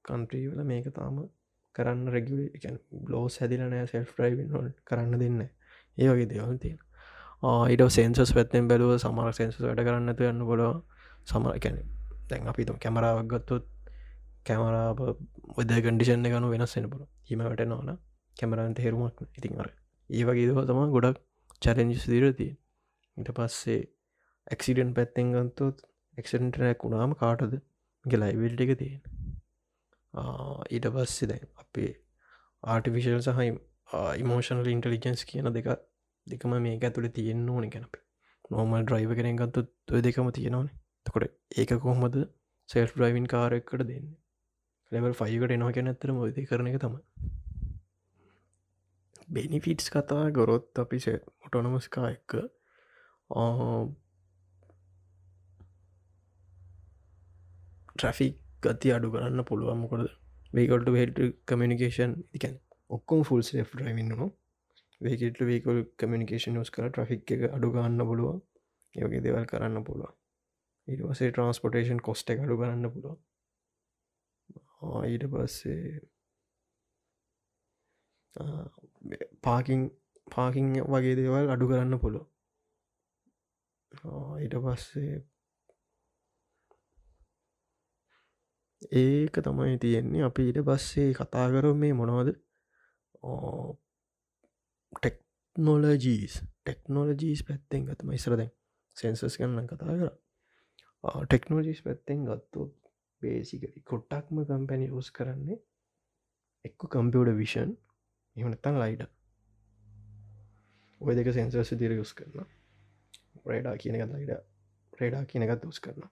කන්ට්‍රීවල 0.05 0.65
මේක 0.65 0.91
තාම 0.93 1.23
කරන්න 1.79 2.03
රෙගියලන් 2.09 2.79
බ්ලෝස් 3.03 3.39
හැදිලනෑ 3.41 3.87
සෙල් 3.87 4.07
්‍රයිවන් 4.15 4.51
හොල් 4.51 4.69
කරන්න 4.85 5.19
දෙන්න 5.19 5.41
ඒ 5.43 6.09
වගේ 6.09 6.29
දේවල් 6.29 6.59
තියෙන 6.59 6.79
ඊට 7.69 7.85
සෙන්සස් 7.91 8.33
පැත්තෙන් 8.33 8.69
බැලුව 8.69 8.95
සමර 8.97 9.33
සෙන්සස් 9.33 9.59
වැඩ 9.61 9.83
කරන්නතු 9.83 10.29
යන්න 10.29 10.45
බොලව 10.45 10.69
සමර 11.27 11.59
කැන 11.61 11.83
දැන් 12.31 12.49
අපිතු 12.49 12.79
කැමරාවක් 12.79 13.29
ගත්තොත් 13.29 13.67
කැමරාව 14.47 15.03
ඔද 15.57 15.75
කඩිෂන් 15.81 16.29
ගනු 16.29 16.51
වෙනස් 16.51 16.77
වෙන 16.77 16.89
පුල 16.91 17.05
හිම 17.25 17.45
වැට 17.45 17.67
නොන 17.67 17.93
කැමරන්ට 18.37 18.81
හෙරුමක් 18.81 19.23
ඉතින් 19.31 19.61
අර 19.61 19.71
ඒ 20.11 20.25
වගේ 20.25 20.49
දව 20.49 20.67
තම 20.67 20.83
ගොඩක් 20.91 21.23
චරෙන්ජස් 21.63 22.05
දිරතිය 22.07 22.53
ඉට 23.17 23.31
පස්සේ 23.35 23.81
ඇක්සිඩන් 24.47 24.91
පැත්තෙන් 24.95 25.33
ගන්තොත් 25.33 25.87
එක්සටනැක් 26.19 26.85
වුණාම 26.85 27.15
කාටද? 27.17 27.55
ගලයිවිල්ට 28.05 28.61
එක 28.61 28.73
තියෙන 28.79 29.18
ඊට 30.15 30.87
පස්සේ 30.89 31.29
දැන් 31.29 31.47
අපේ 31.57 31.93
ආටිවිශල් 32.65 33.21
සහයි 33.23 33.51
ඉමෝෂනල් 34.19 34.69
ඉන්ටලිජන්ස් 34.69 35.25
කියන 35.25 35.53
දෙක 35.53 35.69
දෙකම 36.27 36.55
මේක 36.61 36.85
ඇතුළ 36.85 37.09
තියෙන්න්න 37.11 37.51
ඕන 37.51 37.71
කැනප 37.71 38.01
නෝමල් 38.51 38.85
ඩ්‍රයිව 38.85 39.15
කෙනෙන් 39.15 39.37
ගත්තුත් 39.37 39.93
ඔය 39.93 40.01
දෙකම 40.03 40.31
තියෙනවන. 40.31 40.69
තකොට 41.07 41.33
ඒක 41.57 41.75
කොහොමද 41.79 42.17
සෙල් 42.69 42.89
්‍රයිවින් 42.95 43.27
කාරෙක්කට 43.27 43.85
දෙන්න? 43.85 44.09
ලෙවල් 44.93 45.15
ෆයිකට 45.15 45.53
එනවා 45.53 45.73
කැන 45.73 45.91
ඇතරම 45.93 46.19
ඔයද 46.19 46.41
කරන 46.47 46.71
එක 46.71 46.81
තමයි. 46.81 47.03
බෙනිෆිටස් 49.29 49.91
කතා 49.91 50.31
ගොරොත් 50.31 50.79
අපි 50.79 50.99
මොටොනමස්කා 51.43 52.11
එක්ක 52.11 52.33
ට්‍රෆික් 57.93 58.37
ගති 58.63 58.89
අඩු 58.93 59.09
කරන්න 59.11 59.41
පුළුවන්. 59.45 59.79
මොකද 59.79 60.03
වේකොට 60.53 60.87
හෙට 60.95 61.19
කමියනිකේෂන් 61.47 62.13
ඉතිකැන් 62.27 62.57
ඔක්කොම 62.91 63.21
ෆුල් 63.25 63.43
ේ 63.55 63.65
්‍රයිවින්න 63.73 64.09
නවා 64.09 64.31
වේකට 65.01 65.41
වේකල් 65.43 65.79
කමියනිකේෂන් 65.97 66.57
යස් 66.57 66.71
කර 66.71 66.87
ට්‍රෆික් 66.89 67.33
එක 67.35 67.43
අඩු 67.51 67.69
ගන්න 67.71 68.03
පුළුව 68.03 68.35
යෝගේ 68.95 69.21
දෙවල් 69.21 69.47
කරන්න 69.47 69.85
පුළුව 69.85 70.13
ඉටවසේ 70.89 71.31
ට්‍රන්ස්පොටේෂන් 71.31 72.01
කොස්ට 72.01 72.29
එක 72.31 72.39
අඩු 72.41 72.57
කරන්න 72.57 72.87
පුළුව 72.91 73.17
ඊට 75.05 75.25
පස්සේ 75.29 76.01
පාකින් 79.43 79.81
පාකින් 80.27 80.69
වගේ 80.89 81.15
දේවල් 81.17 81.47
අඩු 81.51 81.65
කරන්න 81.69 81.95
පුළුව 81.99 82.27
ඊට 84.41 84.55
පස්සේ 84.61 85.15
ඒක 88.83 89.35
තමයි 89.41 89.79
තියෙන්නේ. 89.79 90.23
අපි 90.23 90.43
ඊට 90.45 90.61
පස්සේ 90.65 91.11
කතා 91.15 91.47
කර 91.51 91.67
මේ 91.75 91.95
මොනවද? 91.95 92.29
ටෙක්නෝලජීස් 94.93 96.35
ටෙක්නෝලජීස් 96.61 97.43
පැත්තෙන් 97.43 97.87
ගතම 97.87 98.13
ඉස්ර 98.13 98.37
දැන් 98.37 98.53
සෙන්සස් 98.97 99.37
කන්න 99.37 99.67
කතා 99.67 99.95
කර. 99.95 100.11
ටෙක්නෝජීස් 101.25 101.83
පැත්තෙන් 101.83 102.25
ගත්තු 102.25 102.71
බේසිකරි 103.23 103.83
කොට්ටක්ම 103.85 104.45
කම්පැනි 104.45 104.89
යස් 104.93 105.11
කරන්නේ 105.11 105.59
එක්ක 106.65 106.89
කම්පියුඩ 106.89 107.37
විෂන් 107.37 107.75
එමනත්තන් 108.37 108.79
ලයිඩ 108.79 109.03
ඔය 111.01 111.15
දෙක 111.15 111.33
සෙන්සර්ස 111.33 111.75
දිර 111.75 111.93
යුස් 111.93 112.13
කරන 112.15 112.47
රේඩා 113.47 113.75
කියන 113.77 113.99
එක 113.99 114.07
ලයිඩ 114.09 114.33
රේඩා 114.93 115.25
කියන 115.25 115.47
එකත් 115.47 115.67
උස් 115.67 115.81
කරන 115.81 116.07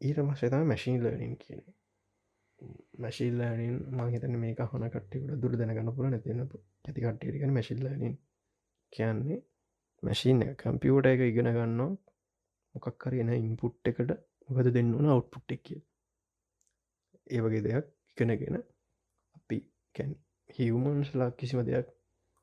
ඊට 0.00 0.18
මසේතා 0.22 0.62
මැශීන් 0.64 0.98
ලර්නින් 1.02 1.36
කියන 1.36 1.62
මැශිල් 2.98 3.36
ලනින් 3.40 3.76
මහිතන 3.98 4.34
මේ 4.36 4.54
හන 4.64 4.86
කට්ටිකට 4.88 5.36
දුර 5.38 5.54
දැනගන්න 5.54 5.92
පුල 5.92 6.06
නැතින 6.06 6.42
ඇති 6.42 6.98
කට්ටියකන 6.98 7.52
මැශිල් 7.52 7.84
ලනින් 7.84 8.16
කියන්නේ 8.92 9.38
මැශීන් 10.02 10.42
කම්පියෝට 10.56 11.06
එක 11.06 11.22
ඉගෙන 11.22 11.50
ගන්න 11.50 11.80
මොකක් 12.74 12.90
කරන 12.98 13.30
ඉන්පුට් 13.36 13.88
එකට 13.88 14.10
මොකද 14.48 14.72
දෙන්න 14.72 14.90
ඕන 14.94 15.08
අවට්පුට් 15.10 15.56
එක් 15.56 15.62
කිය 15.62 15.80
ඒ 17.30 17.40
වගේ 17.40 17.62
දෙයක් 17.62 17.86
ඉගෙනගෙන 18.16 18.60
අපි 19.36 19.58
කැන් 19.94 20.12
හිවමන්ස්ලා 20.50 21.30
කිසිම 21.32 21.60
දෙයක් 21.64 21.88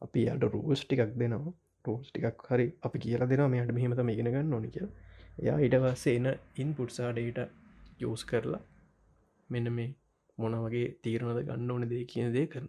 අපි 0.01 0.21
යට 0.25 0.43
රෝස් 0.45 0.81
ටිකක් 0.83 1.11
දෙනවා. 1.15 1.53
රෝස් 1.85 2.07
ටිකක් 2.09 2.47
හරි 2.47 2.65
අපි 2.81 2.97
කියලා 2.99 3.27
දෙෙන 3.27 3.43
මෙයට 3.47 3.71
මෙහමතම 3.71 4.09
ඉගෙන 4.09 4.29
ගන්න 4.29 4.53
ඕනි 4.53 4.69
කිය 4.69 4.87
එයා 5.38 5.58
ඉටවස්සේ 5.60 6.15
එන 6.15 6.28
ඉන් 6.58 6.69
පුට්සාඩට 6.73 7.39
යෝස් 8.00 8.23
කරලා 8.26 8.63
මෙන්න 9.50 9.67
මේ 9.71 9.89
මොන 10.38 10.56
වගේ 10.60 10.88
තීරණද 11.02 11.41
ගන්න 11.41 11.71
ඕන 11.71 11.89
දේ 11.89 12.04
කියන 12.06 12.34
දේ 12.34 12.47
කරන. 12.47 12.67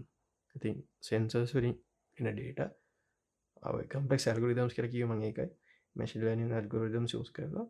ඉතින් 0.55 0.77
සෙන්සර්ස් 1.03 1.55
වලින් 1.55 1.77
එන 2.17 2.29
ඩේට 2.29 2.61
කම්පෙක් 3.89 4.21
ඇල්ගොරිදම්ස් 4.25 4.75
කර 4.75 4.89
කිය 4.89 5.07
මගේ 5.07 5.31
එකයි 5.31 5.49
මැශිල්ලන 5.97 6.53
ඇල්ගොරිදම් 6.53 7.07
සස් 7.07 7.31
කරලා 7.33 7.67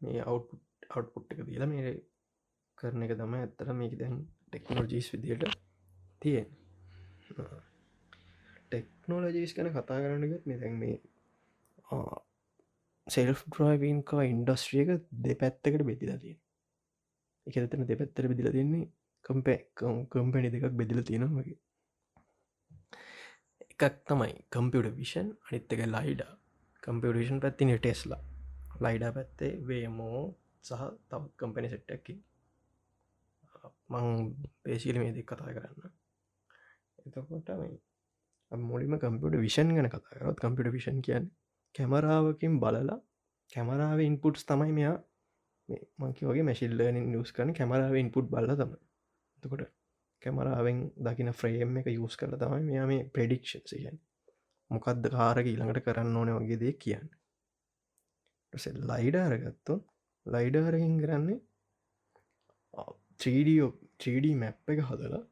මේ 0.00 0.20
අවට් 0.24 0.50
අවට්පුට් 0.90 1.32
එක 1.32 1.40
දීලා 1.44 1.68
මේ 1.68 1.96
කරන 2.78 3.02
එක 3.02 3.12
තම 3.14 3.34
ඇත්තර 3.36 3.68
මේක 3.74 3.94
දැන් 3.98 4.16
ටෙක්නෝජීස් 4.46 5.08
විදියට 5.12 5.44
තියෙන් 6.22 6.48
ටෙක්නෝලජීස් 8.66 9.52
කන 9.54 9.70
කතා 9.72 9.98
කරන්නගත් 9.98 10.44
මේ 10.46 10.58
දැන් 10.58 10.76
මේ 10.78 10.96
සෙල් 13.06 13.30
ඩ්‍රයිවන්කා 13.34 14.24
ඉන්ඩස්ට්‍රියක 14.32 14.90
දෙ 15.24 15.38
පැත්තකට 15.40 15.86
බෙදිලා 15.90 16.18
තියෙන 16.22 16.40
එක 17.46 17.56
එතන 17.58 17.86
දෙපැත්තර 17.88 18.26
බෙදිල 18.30 18.48
තින්නේ 18.50 18.86
කම්පේ 19.24 19.58
කම්පැනි 20.12 20.48
දෙකක් 20.54 20.74
බෙදිල 20.80 21.00
තියෙන 21.08 21.24
වගේ. 21.30 21.58
එකක් 23.72 23.94
තමයි 24.08 24.34
කම්පියට 24.52 24.96
විෂන් 24.98 25.28
අනිත්තක 25.46 25.82
ලයිඩ 25.86 26.22
කම්පියටේෂන් 26.82 27.42
පැත්තින 27.44 27.72
ටෙස්ලා 27.76 28.22
ලයිඩා 28.82 29.12
පැත්තේ 29.18 29.52
වේමෝ 29.68 30.22
සහ 30.64 30.82
තවත් 31.08 31.32
කම්පැනි 31.40 31.72
සෙට්ටක්කි 31.74 32.14
මං 33.92 34.06
පේශීල 34.62 34.98
මේ 35.00 35.14
දෙක් 35.14 35.28
කතා 35.30 35.54
කරන්න. 35.56 35.92
එතකොට 36.98 37.48
මොලිම 38.52 38.98
කම්පියට 38.98 39.42
විෂන් 39.46 39.74
ගැන 39.76 39.90
කතාරත් 39.90 40.42
කම්පිට 40.42 40.74
විෂන් 40.74 40.98
කියන්න 41.06 41.30
කැමරාවකින් 41.76 42.54
බලලා 42.58 42.98
කැමරාව 43.52 44.00
ඉන්පුට්ස් 44.00 44.44
තමයි 44.44 44.72
මෙයා 44.72 44.96
මංකි 45.98 46.28
වගේ 46.28 46.44
මැශිල්ලනින් 46.44 47.06
නිස් 47.08 47.32
කරන 47.32 47.52
කැමරාව 47.52 47.96
ඉන්පුට් 47.96 48.28
බල්ල 48.30 48.54
තම 48.54 48.72
එතකොට 49.38 49.64
කැමරාවෙන් 50.22 50.78
දකින 51.00 51.30
ෆ්‍රේම් 51.32 51.76
එක 51.76 51.88
යස් 51.92 52.16
කරල 52.16 52.36
තමයි 52.36 52.62
මෙයා 52.64 52.86
මේ 52.86 53.08
ප්‍රඩික්ෂන් 53.10 53.66
සියන් 53.66 53.98
මොකක්ද 54.70 55.08
කාරක 55.12 55.46
ඊළඟට 55.46 55.84
කරන්න 55.84 56.16
ඕන 56.16 56.32
වගේ 56.36 56.58
දේ 56.58 56.74
කියන්න. 56.76 57.08
ලයිඩාරගත්තු 58.84 59.74
ලයිඩාරහින් 60.26 60.96
කරන්නේ 60.98 61.38
3D 64.00 64.32
මැප් 64.34 64.72
එක 64.72 64.80
හදලා 64.82 65.22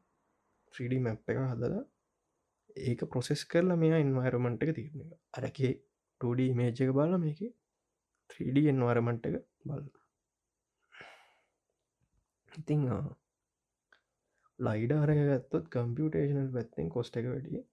3D 0.74 1.00
මැප් 1.00 1.33
එක 1.33 1.40
හදලා 1.44 1.83
ඒක 2.85 3.00
ප්‍රොසෙස් 3.07 3.42
කරලා 3.46 3.76
මෙයා 3.76 3.98
ඉන්වරමන්ට් 3.98 4.64
එක 4.64 4.72
තිරන 4.74 5.11
අරකේ 5.35 5.72
2D 6.20 6.48
මේජ් 6.55 6.81
එක 6.81 6.90
බල 6.92 7.18
මේක 7.18 7.42
3D 8.31 8.64
එන්වරමන්ට් 8.68 9.29
එක 9.29 9.37
බල 9.64 9.85
ඉතිං 12.53 12.83
ලයිඩ 14.59 14.92
අරගත්තොත් 14.94 15.70
කම්පියුටේෂනල් 15.70 16.50
පැත්තෙන් 16.53 16.90
කොස්ට 16.90 17.16
එක 17.16 17.27
වැඩිය. 17.27 17.64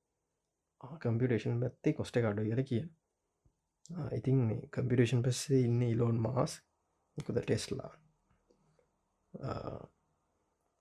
කම්පියටේෂන් 1.01 1.62
පැත්තේ 1.62 1.93
කොස්ට 1.93 2.17
එක 2.17 2.25
අඩු 2.25 2.43
කියල 2.43 2.63
කිය 2.65 2.84
ඉතින් 4.12 4.39
මේ 4.47 4.67
කම්පිටේෂන් 4.69 5.23
පස්සේ 5.23 5.63
ඉන්න 5.65 5.82
ඉලෝන් 5.84 6.19
මාස් 6.19 6.58
එකද 7.17 7.38
ටෙස්ලා 7.38 7.91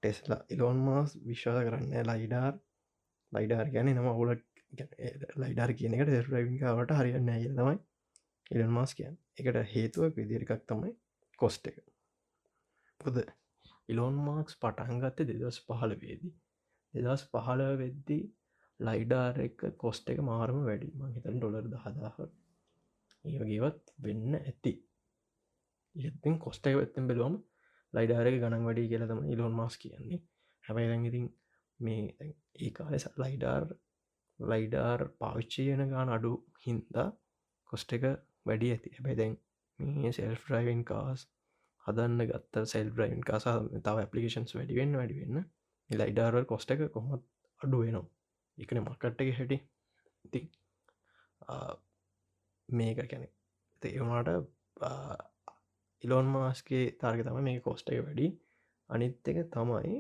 ටෙස්ලා 0.03 0.40
ඉලෝන් 0.49 0.81
මාස් 0.87 1.16
විශ්වාස 1.25 1.66
කරන්න 1.66 2.09
ලයිඩාර් 2.11 2.55
ලයිඩාර් 3.33 3.73
ගැන 3.75 3.92
නම 3.92 4.09
ඔුලට 4.12 4.46
ලයිඩාර් 4.72 5.72
කියන 5.74 5.96
එකට 5.96 6.12
රවිකාවට 6.28 6.96
හරියන්න 6.98 7.30
ඇය 7.30 7.46
තමයි 7.50 7.76
ඉලන් 8.50 8.70
මාස් 8.70 8.94
කියන් 8.94 9.16
එකට 9.38 9.61
හේතුව 9.72 10.16
විදිරිකක් 10.16 10.66
තමයි 10.66 10.92
කොස්ට 11.38 11.70
එක. 11.70 11.78
පුද 13.00 13.16
ඉලෝන් 13.88 14.20
මාක්ස් 14.26 14.54
පටන්ගත්ත 14.56 15.24
දෙදස් 15.30 15.59
පහල 15.66 15.96
වේදී. 16.02 16.35
දෙදස් 16.94 17.24
පහල 17.33 17.62
වෙද්දී 17.78 18.22
ලයිඩාර 18.80 19.40
එක 19.40 19.64
කොස්ට 19.76 20.12
එක 20.12 20.22
මාරම 20.22 20.62
වැඩීම 20.64 21.02
හිතන් 21.16 21.38
ඩොලර් 21.38 21.66
දහදාහ 21.68 22.16
ඒවගේවත් 23.24 23.94
වෙන්න 23.98 24.38
ඇති. 24.40 24.74
ඉතින් 25.96 26.38
කොස්ට 26.38 26.66
එක 26.66 26.78
වෙත්තෙන් 26.80 27.11
බෙලුවම 27.11 27.37
ලයිඩාරක 27.94 28.40
ගණන් 28.42 28.66
වැඩි 28.66 28.88
කියලතම 28.88 29.20
ඉලෝන් 29.35 29.54
මාස් 29.54 29.76
කියන්නේ. 29.76 30.20
හැබයි 30.64 30.90
දැඟඉතින් 30.90 31.26
මේ 31.80 32.02
ඒ 32.61 32.70
කාලෙ 32.70 32.98
ලයිඩාර් 33.22 33.64
ලයිඩාර් 34.40 35.00
පාවිච්චයන 35.20 35.83
ගාන 35.92 36.09
අඩු 36.16 36.33
හින්දා 36.64 37.09
කොස්ට 37.72 37.92
එක 37.96 38.05
වැඩි 38.46 38.72
ඇති. 38.74 38.90
හැබැයි 38.96 39.18
දැන් 39.20 39.35
මේ 39.79 40.12
සෙල් 40.12 40.35
්‍රයිවන් 40.44 40.83
කාස් 40.85 41.20
හදන්න 41.85 42.29
ගත්ත 42.31 42.64
සෙල් 42.72 42.88
බ්‍රයින් 42.96 43.22
කාසා 43.22 43.57
තව 43.87 44.07
පපලිකේන්ස් 44.07 44.57
වැඩිවෙන්න 44.57 44.96
වැඩිවෙන්න 45.00 45.44
ලයිඩාරල් 45.90 46.46
කොස්ට 46.53 46.72
එක 46.74 46.83
කොහොමත් 46.96 47.24
අඩු 47.61 47.83
වෙනවා. 47.83 48.07
එකන 48.59 48.81
මකට්ට 48.83 49.22
එක 49.22 49.31
හැටි. 49.38 49.59
ඉති 50.24 50.40
මේක 52.68 52.98
කැනෙ 53.11 53.29
ඒවාට 53.83 54.29
ඉලෝන් 56.05 56.29
මාස්ගේ 56.35 56.85
තාර්ග 57.00 57.24
තම 57.26 57.40
මේ 57.48 57.61
කොස්ට 57.66 57.92
එක 57.92 58.05
වැඩි. 58.07 58.29
අනිත් 58.90 59.29
එක 59.31 59.38
තමයි 59.55 59.96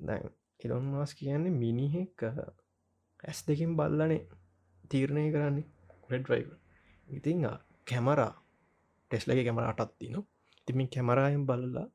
දැන් 0.00 0.30
ඉලොන් 0.60 0.84
මාස් 0.92 1.12
කියන්නේ 1.18 1.58
මිනිහෙක් 1.62 2.22
ඇස් 3.24 3.38
දෙකින් 3.46 3.72
බල්ලනේ. 3.76 4.22
තීරණය 4.84 5.24
කරන්නේ 5.32 5.66
කුඩ 6.04 6.26
්‍රයිව 6.26 6.48
ඉතිං 7.08 7.44
කැමරා 7.86 8.32
ටෙස්ලගේ 9.10 9.44
කැමර 9.44 9.64
අටත් 9.64 9.92
තින 9.98 10.16
තිමින් 10.68 10.88
කැමරායෙන් 10.88 11.44
බලලා 11.46 11.86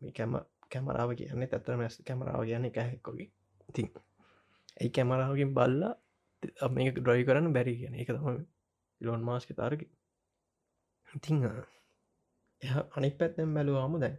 මේ 0.00 0.12
කැම 0.12 0.32
කැමරාව 0.72 1.10
කියන්නේ 1.14 1.48
තැතර 1.48 1.76
මැස් 1.76 1.96
කැමරාව 2.02 2.42
කියන්න 2.44 2.68
එක 2.68 2.78
හැක්කොගේ 2.80 3.28
ඉතින් 3.68 3.88
ඇයි 4.76 4.90
කැමරාවකින් 4.90 5.52
බල්ලා 5.54 5.94
මේක 6.70 6.96
ඩ්‍රයි 6.96 7.24
කරන්න 7.24 7.52
බැරි 7.52 7.74
කියන 7.80 7.94
එක 7.96 8.10
තම 8.10 8.38
ඉලොන් 9.00 9.22
මාස්ක 9.22 9.50
තාරක 9.54 9.82
ඉතිං 11.08 11.36
එහ 12.62 12.74
අනි 12.96 13.10
පැත්තෙන් 13.12 13.54
බැලුවාම 13.54 13.94
දැන් 14.00 14.16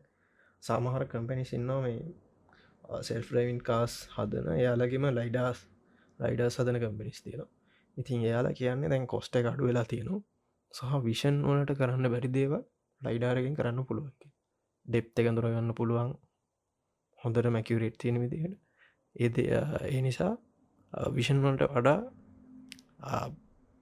සාමහර 0.64 1.04
කම්පැනි 1.06 1.46
සින්නවා 1.46 1.82
මේ 1.82 2.00
සෙල් 3.02 3.24
රවින් 3.26 3.60
කාස් 3.62 3.94
හදන. 4.16 4.48
යාලගේම 4.58 5.06
ලයිඩාස් 5.12 5.60
ලයිඩ 6.20 6.42
සදන 6.48 6.78
කම්පිනිස් 6.84 7.20
තියෙනවා. 7.24 7.52
ඉතින් 7.98 8.26
එයාලා 8.28 8.58
කියන්නේ 8.60 8.92
දැන් 8.94 9.06
කොස්ට 9.14 9.36
එක 9.40 9.48
අඩු 9.52 9.64
වෙලා 9.70 9.86
තියෙනවා. 9.92 10.22
සහ 10.74 10.94
විෂන් 11.08 11.36
ඕනට 11.50 11.72
කරන්න 11.80 12.12
බැරි 12.14 12.30
දේව 12.38 12.54
ලයිඩාරගෙන් 13.02 13.58
කරන්න 13.60 13.88
පුළුවන්කි 13.90 14.28
ඩෙප්ත 14.86 15.20
එක 15.22 15.28
දුරගන්න 15.38 15.72
පුළුවන්. 15.80 16.12
හොඳට 17.20 17.48
මැකිවරේට් 17.56 17.98
තියෙන 18.02 18.18
විදිහට. 18.24 18.56
ඒද 19.16 19.36
ඒ 19.44 20.02
නිසා 20.08 20.34
විෂන් 21.16 21.40
වලට 21.44 21.64
වඩා 21.74 22.00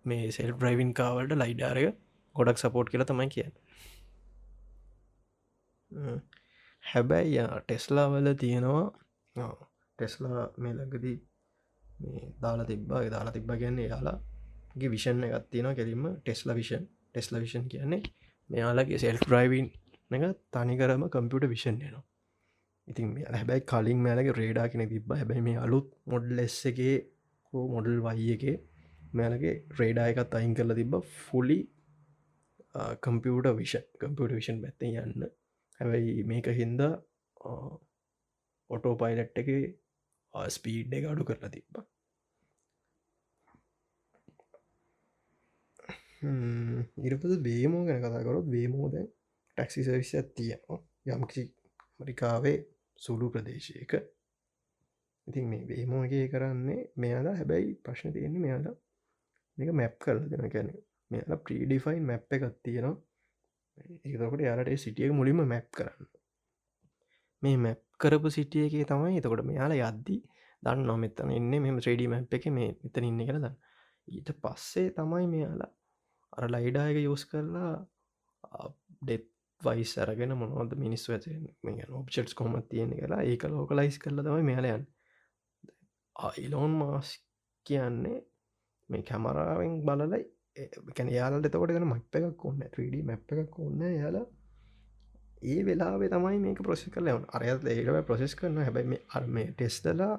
මේ 0.05 0.31
සෙල් 0.31 0.51
බ්‍රයිවින් 0.61 0.91
කාවලට 0.99 1.33
ලයිඩාරක 1.41 1.97
ගොඩක් 2.35 2.57
සපෝට් 2.61 2.87
කියලා 2.91 3.09
තමයි 3.11 3.29
කියන්න. 3.35 3.53
හැබැයි 6.83 7.43
ටෙස්ලාවල 7.61 8.27
තියෙනවා 8.43 9.49
ටෙස්ලා 9.99 10.45
මේ 10.57 10.73
ලඟදී 10.73 11.17
මේ 11.17 11.34
දාලා 12.43 12.67
තිබ්බා. 12.71 13.01
දාලා 13.15 13.35
තිබ්බ 13.37 13.49
කියන්නේ 13.61 13.87
යාලාගේ 13.93 14.89
විෂන් 14.95 15.23
එකත් 15.27 15.47
තියෙන 15.51 15.69
කෙලින්ම 15.79 16.05
ටෙස්ල 16.17 16.49
විෂන් 16.59 16.83
ටෙස්ල 17.11 17.35
විෂන් 17.43 17.65
කියන්නේ 17.73 18.01
මෙයාලගේ 18.49 18.99
සෙල් 19.03 19.17
ප්‍රයිවන් 19.27 19.67
එක 20.11 20.23
තනිකරම 20.53 21.03
කම්පියට 21.13 21.49
විෂන් 21.53 21.77
යනවා. 21.87 22.03
ඉතින් 22.87 23.07
හැබැයි 23.37 23.67
කලින් 23.71 23.99
මෑලගේ 24.05 24.35
රේඩා 24.41 24.67
කෙන 24.71 24.83
තිබ 24.93 25.13
හැබැයි 25.19 25.45
මේ 25.47 25.57
අලුත් 25.65 25.87
මොඩල් 26.11 26.39
එස් 26.45 26.57
එකේ 26.71 26.97
හෝ 27.53 27.65
මොඩල් 27.75 27.97
වයි 28.07 28.27
එකේ 28.35 28.55
මෑලගේ 29.17 29.55
රේඩා 29.79 30.05
එකත් 30.11 30.37
අයින් 30.39 30.53
කරලා 30.57 30.77
තිබ 30.81 30.93
fully 31.23 31.59
computer 33.05 33.49
vision 33.61 33.85
computer 34.01 34.37
vision 34.37 34.61
පැත්ත 34.63 34.85
යන්න. 34.89 35.25
හැබැයි 35.79 36.23
මේක 36.31 36.47
හින්දා 36.59 36.93
ඔටෝ 38.69 38.93
පයිලට් 39.01 39.39
එක 39.41 39.49
ස්පීඩ් 40.49 40.93
එක 40.93 41.05
අඩු 41.05 41.23
කරලා 41.23 41.51
තිබ්බ. 41.51 41.75
ඉරපද 47.03 47.33
බේමෝ 47.43 47.83
ගැන 47.87 48.01
කතාකරොත් 48.01 48.47
බේමෝ 48.47 48.87
දැන් 48.91 49.07
ටැක්සි 49.09 49.83
සවිස 49.83 50.11
ඇත්තියනවා 50.15 50.79
යම්කිසි 51.11 51.43
මරිකාවේ 51.99 52.57
සුළු 53.01 53.29
ප්‍රදේශයක. 53.29 53.93
ඉතින් 55.27 55.45
මේ 55.49 55.63
බේමෝගේ 55.65 56.25
කරන්නේ 56.27 56.81
මෙයාලා 56.95 57.35
හැබැයි 57.35 57.71
ප්‍රශ්න 57.83 58.13
තියෙන්නේ 58.13 58.41
මෙයාලා 58.41 58.75
මේක 59.57 59.71
මැප් 59.71 59.95
කරල 59.99 60.21
දෙන 60.31 60.49
ගැන 60.49 60.69
මෙයාලා 61.11 61.39
ප්‍රීඩිෆයින් 61.39 62.03
මැප් 62.03 62.33
එකත් 62.33 62.57
තියෙනවා. 62.63 62.97
ඒතකොට 64.05 64.41
යාලට 64.41 64.77
සිටියක 64.77 65.13
මුලින්ම 65.13 65.41
මැප් 65.45 65.67
කරන්න. 65.71 66.07
මේ 67.41 67.57
මැප් 67.57 67.84
කරපු 67.99 68.29
සිටිය 68.29 68.65
එක 68.67 68.89
තමයි 68.89 69.19
එතකොට 69.19 69.45
මෙයාලා 69.51 69.91
යද්දී 69.91 70.21
දන්න 70.63 70.85
නොමෙත්තන 70.89 71.31
එන්න 71.31 71.53
මෙම 71.65 71.79
්‍රඩි 71.79 72.07
මැප් 72.07 72.35
එක 72.37 72.47
මේ 72.57 72.71
එතන 72.87 73.07
ඉන්න 73.09 73.21
කළ 73.21 73.39
දන්න 73.39 73.57
ඊට 74.07 74.31
පස්සේ 74.41 74.93
තමයි 74.97 75.29
මෙයාලා 75.33 75.71
අර 76.33 76.49
ලයිඩායක 76.51 76.99
යෝස් 77.03 77.23
කරලා 77.31 77.71
ඩෙත් 79.01 79.27
වයිස් 79.61 79.93
අරගෙන 79.97 80.35
මොනවද 80.39 80.77
මිනිස් 80.77 81.07
වැච 81.09 81.27
ඔබ්චට්ස් 81.99 82.37
කොමත් 82.39 82.69
තියෙන 82.71 82.93
කියලා 82.99 83.21
ඒක 83.23 83.47
ලෝක 83.49 83.71
ලයිස් 83.79 83.97
කරල 84.03 84.21
තමයි 84.21 84.47
මෙයාලයන් 84.49 84.85
අයිලෝන් 86.15 86.73
මාස් 86.81 87.11
කියන්නේ 87.65 88.19
මේ 88.89 89.03
කැමරාවෙන් 89.03 89.75
බලලයි 89.87 90.23
කැන 90.95 91.09
යාලට 91.09 91.49
තකොට 91.51 91.73
ගෙන 91.75 91.87
මැප් 91.91 92.17
එකක් 92.19 92.45
ඔන්න 92.49 92.65
3D 92.67 93.03
මැප් 93.03 93.31
එකක් 93.35 93.59
ඔන්න 93.59 93.81
යාලා 93.91 94.25
ඒ 95.45 95.61
වෙලාේ 95.63 96.09
තමයි 96.09 96.37
මේක 96.39 96.61
ප්‍රසෙස් 96.61 96.89
කරල 96.89 97.09
අරයත් 97.31 97.65
ඒකව 97.67 97.97
ප්‍රසෙස් 98.03 98.35
කරන 98.35 98.57
හැබැයි 98.59 98.91
මේ 98.91 99.01
අර්මය 99.11 99.43
ටෙස්ටලා 99.51 100.13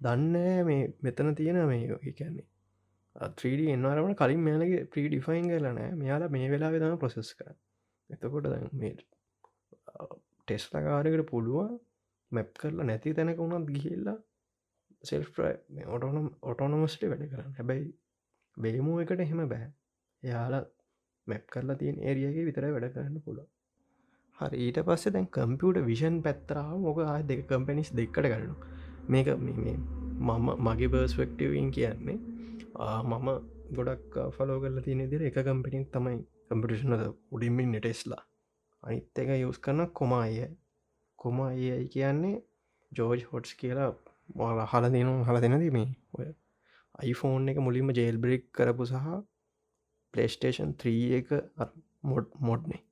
දන්න 0.00 0.36
මේ 0.64 0.84
මෙතන 1.00 1.34
තියෙන 1.34 1.58
මේ 1.66 2.12
කියන්නේ. 2.12 2.46
3D 3.16 3.60
එන්නවරමට 3.68 4.18
කලින් 4.18 4.40
මෙයාලගේ 4.40 4.82
ප්‍රීඩිෆයින් 4.86 5.48
කරලනෑ 5.48 5.90
මෙයාලා 5.94 6.30
මේ 6.30 6.50
වෙලා 6.50 6.70
වෙදම 6.70 6.96
ප්‍රසෙස් 6.98 7.30
කර 7.34 7.52
එතකොට 8.10 8.48
මේ 8.74 8.94
ටෙස්ලකාරකට 10.48 11.24
පුළුවන් 11.30 11.72
මැප් 12.32 12.50
කරලා 12.54 12.86
නැති 12.86 13.14
තැනක 13.14 13.40
වුණත් 13.40 13.68
ගිහිල්ලා 13.68 14.18
සෙල් 15.04 15.24
ඔටෝනම් 15.88 16.28
ඔටෝනොමස්ට 16.42 17.02
වැඩ 17.04 17.26
කරන්න. 17.26 17.52
හැබැයි 17.52 17.86
බේමෝ 18.56 18.96
එකට 19.00 19.20
එහෙම 19.20 19.44
බෑ. 19.46 19.68
එයාලා 20.22 20.64
මැප් 21.26 21.44
කරලා 21.52 21.76
තියන් 21.76 22.02
ඒරියගේ 22.02 22.44
විතර 22.44 22.66
වැඩ 22.68 22.92
කරන්න 22.94 23.22
පුළුව 23.22 23.46
හරි 24.38 24.58
ඊට 24.64 24.78
පස්සේ 24.84 25.12
දැන් 25.12 25.28
කම්පියට 25.28 25.84
විෂන් 25.84 26.16
පැත්තරාව 26.22 26.74
මොක 26.78 26.98
ආය 27.04 27.22
දෙක 27.24 27.40
කම්පැනිස් 27.46 27.90
දෙකට 27.92 28.18
කරනු 28.24 28.54
මේක 29.08 29.28
මම 29.36 30.48
මගේ 30.64 30.88
බර්ස්වක්ටවන් 30.88 31.70
කියන්නේ 31.70 32.18
මම 33.04 33.28
ගොඩක් 33.72 34.18
ෆලෝ 34.30 34.58
කරල 34.60 34.78
තියන 34.80 35.02
දිර 35.10 35.22
එක 35.22 35.38
කම්පිටින් 35.42 35.84
තමයි 35.88 36.18
කම්පිටිෂනද 36.48 37.04
උඩින්මින් 37.32 37.72
නෙටෙස්ලා 37.72 38.22
අනිත් 38.82 39.18
එක 39.18 39.30
යස් 39.38 39.58
කරන 39.58 39.86
කොමාය 39.92 40.36
කොමා 41.18 41.50
ඒයි 41.54 41.88
කියන්නේ 41.88 42.36
ජෝජ් 42.92 43.24
හොට්ස් 43.30 43.54
කියලා 43.54 43.90
මොල 44.34 44.60
හල 44.64 44.86
දෙනු 44.90 45.14
හල 45.24 45.40
දෙනද 45.40 45.66
මේ 45.70 45.88
ඔය 46.14 46.28
iPhoneෆෝන් 47.04 47.50
එක 47.50 47.58
මුලින්ම 47.60 47.90
ජේල් 47.92 48.16
බ්‍රික් 48.18 48.44
කරපු 48.52 48.86
සහ 48.86 49.08
පලේස්ටේෂන් 50.14 50.70
3 50.80 51.18
එක 51.18 51.28
මොඩ් 52.04 52.26
මොඩ්නේ 52.40 52.82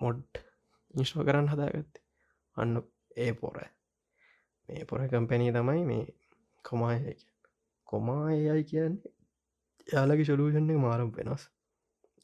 මොඩ් 0.00 0.42
ඉන්ස්ටෝ 0.96 1.24
කරන්න 1.24 1.48
හදාගත්ත. 1.48 2.02
අන්න 2.56 2.82
ඒ 3.16 3.32
පොර. 3.34 3.58
මේ 4.68 4.84
පොර 4.84 5.04
කම්පැනී 5.08 5.52
තමයි 5.52 5.84
මේ 5.84 6.04
කොමාය 6.64 7.16
කොමා 7.88 8.24
ඒයි 8.30 8.64
කියන්නේ 8.64 9.14
යාලගේ 9.88 10.24
සොලූෂන් 10.24 10.72
එක 10.72 10.80
මාරම් 10.80 11.12
වෙනස්. 11.12 11.44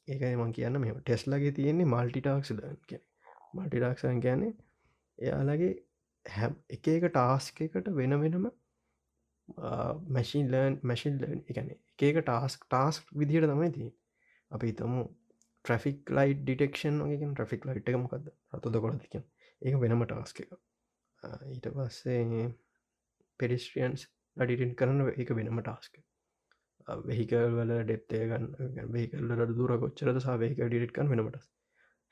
ඒකයි 0.09 0.37
මං 0.37 0.53
කියන්න 0.53 0.81
මෙ 0.81 0.93
ටෙස්ලගේ 0.99 1.53
තියෙන්නේ 1.53 1.87
මල්ටිටාක්ස් 1.87 2.53
දන් 2.53 2.79
කිය 2.89 3.01
මල්ටිටක්ෂන් 3.55 4.20
කියන්නේ 4.20 4.53
එයාලගේ 5.18 5.73
හැම් 6.27 6.57
එක 6.68 6.89
එක 6.89 7.07
ටාස්ක 7.09 7.61
එකට 7.61 7.91
වෙන 7.93 8.16
වෙනම 8.20 8.49
මැසින් 10.09 10.51
ලර්න් 10.51 10.79
මැසින් 10.83 11.18
ලර්න් 11.20 11.43
එකන 11.47 11.70
එක 11.70 12.20
ටාස්ක් 12.20 12.66
ටාස්ක් 12.66 13.12
විදිහට 13.14 13.49
තමයි 13.49 13.70
ති 13.73 13.89
අපි 14.51 14.73
තමු 14.73 15.05
ට්‍රෆික් 15.65 16.11
ලයි් 16.11 16.37
ඩිටෙක්ෂන් 16.37 17.01
වගේ 17.05 17.31
ට්‍රෆික් 17.31 17.67
ලයිට් 17.67 17.89
එක 17.89 17.99
මොකක්ද 17.99 18.31
රතුද 18.53 18.79
කොලතික 18.81 19.19
ඒක 19.19 19.79
වෙනම 19.79 20.05
ටාස්ක 20.05 20.43
එක 20.43 20.53
ඊට 21.49 21.69
පස්සේ 21.73 22.47
පෙඩිස්ට්‍රියන්ස් 23.41 24.07
ලඩිටන් 24.37 24.75
කරන 24.75 25.05
එක 25.15 25.33
වෙනම 25.33 25.61
ටාස්ක 25.61 26.01
වෙහිකල් 27.05 27.49
වල 27.53 27.75
ඩෙප්තේ 27.81 28.23
ගන්න 28.27 28.87
වෙහිකල්ලට 28.91 29.57
දුර 29.57 29.75
කොච්චරද 29.79 30.21
සාවේක 30.21 30.63
ඩිට් 30.63 30.95
කන් 30.95 31.13
වෙනමට 31.13 31.51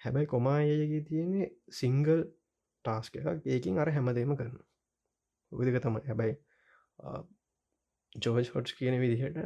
හැබැයි 0.00 0.26
කොමායගේ 0.26 1.00
තියෙන්නේ 1.02 1.48
සිංගල් 1.72 2.22
ටාස්ක 2.84 3.16
එකක් 3.22 3.48
ඒකින් 3.48 3.78
අර 3.78 3.90
හැමදේම 3.90 4.36
කරන්න 4.36 4.60
උදක 5.52 5.80
තමයි. 5.80 6.02
හැබැයි 6.06 6.34
ජෝජ් 8.12 8.52
හොට්ස් 8.54 8.72
කියන 8.74 9.00
විදිහට 9.00 9.40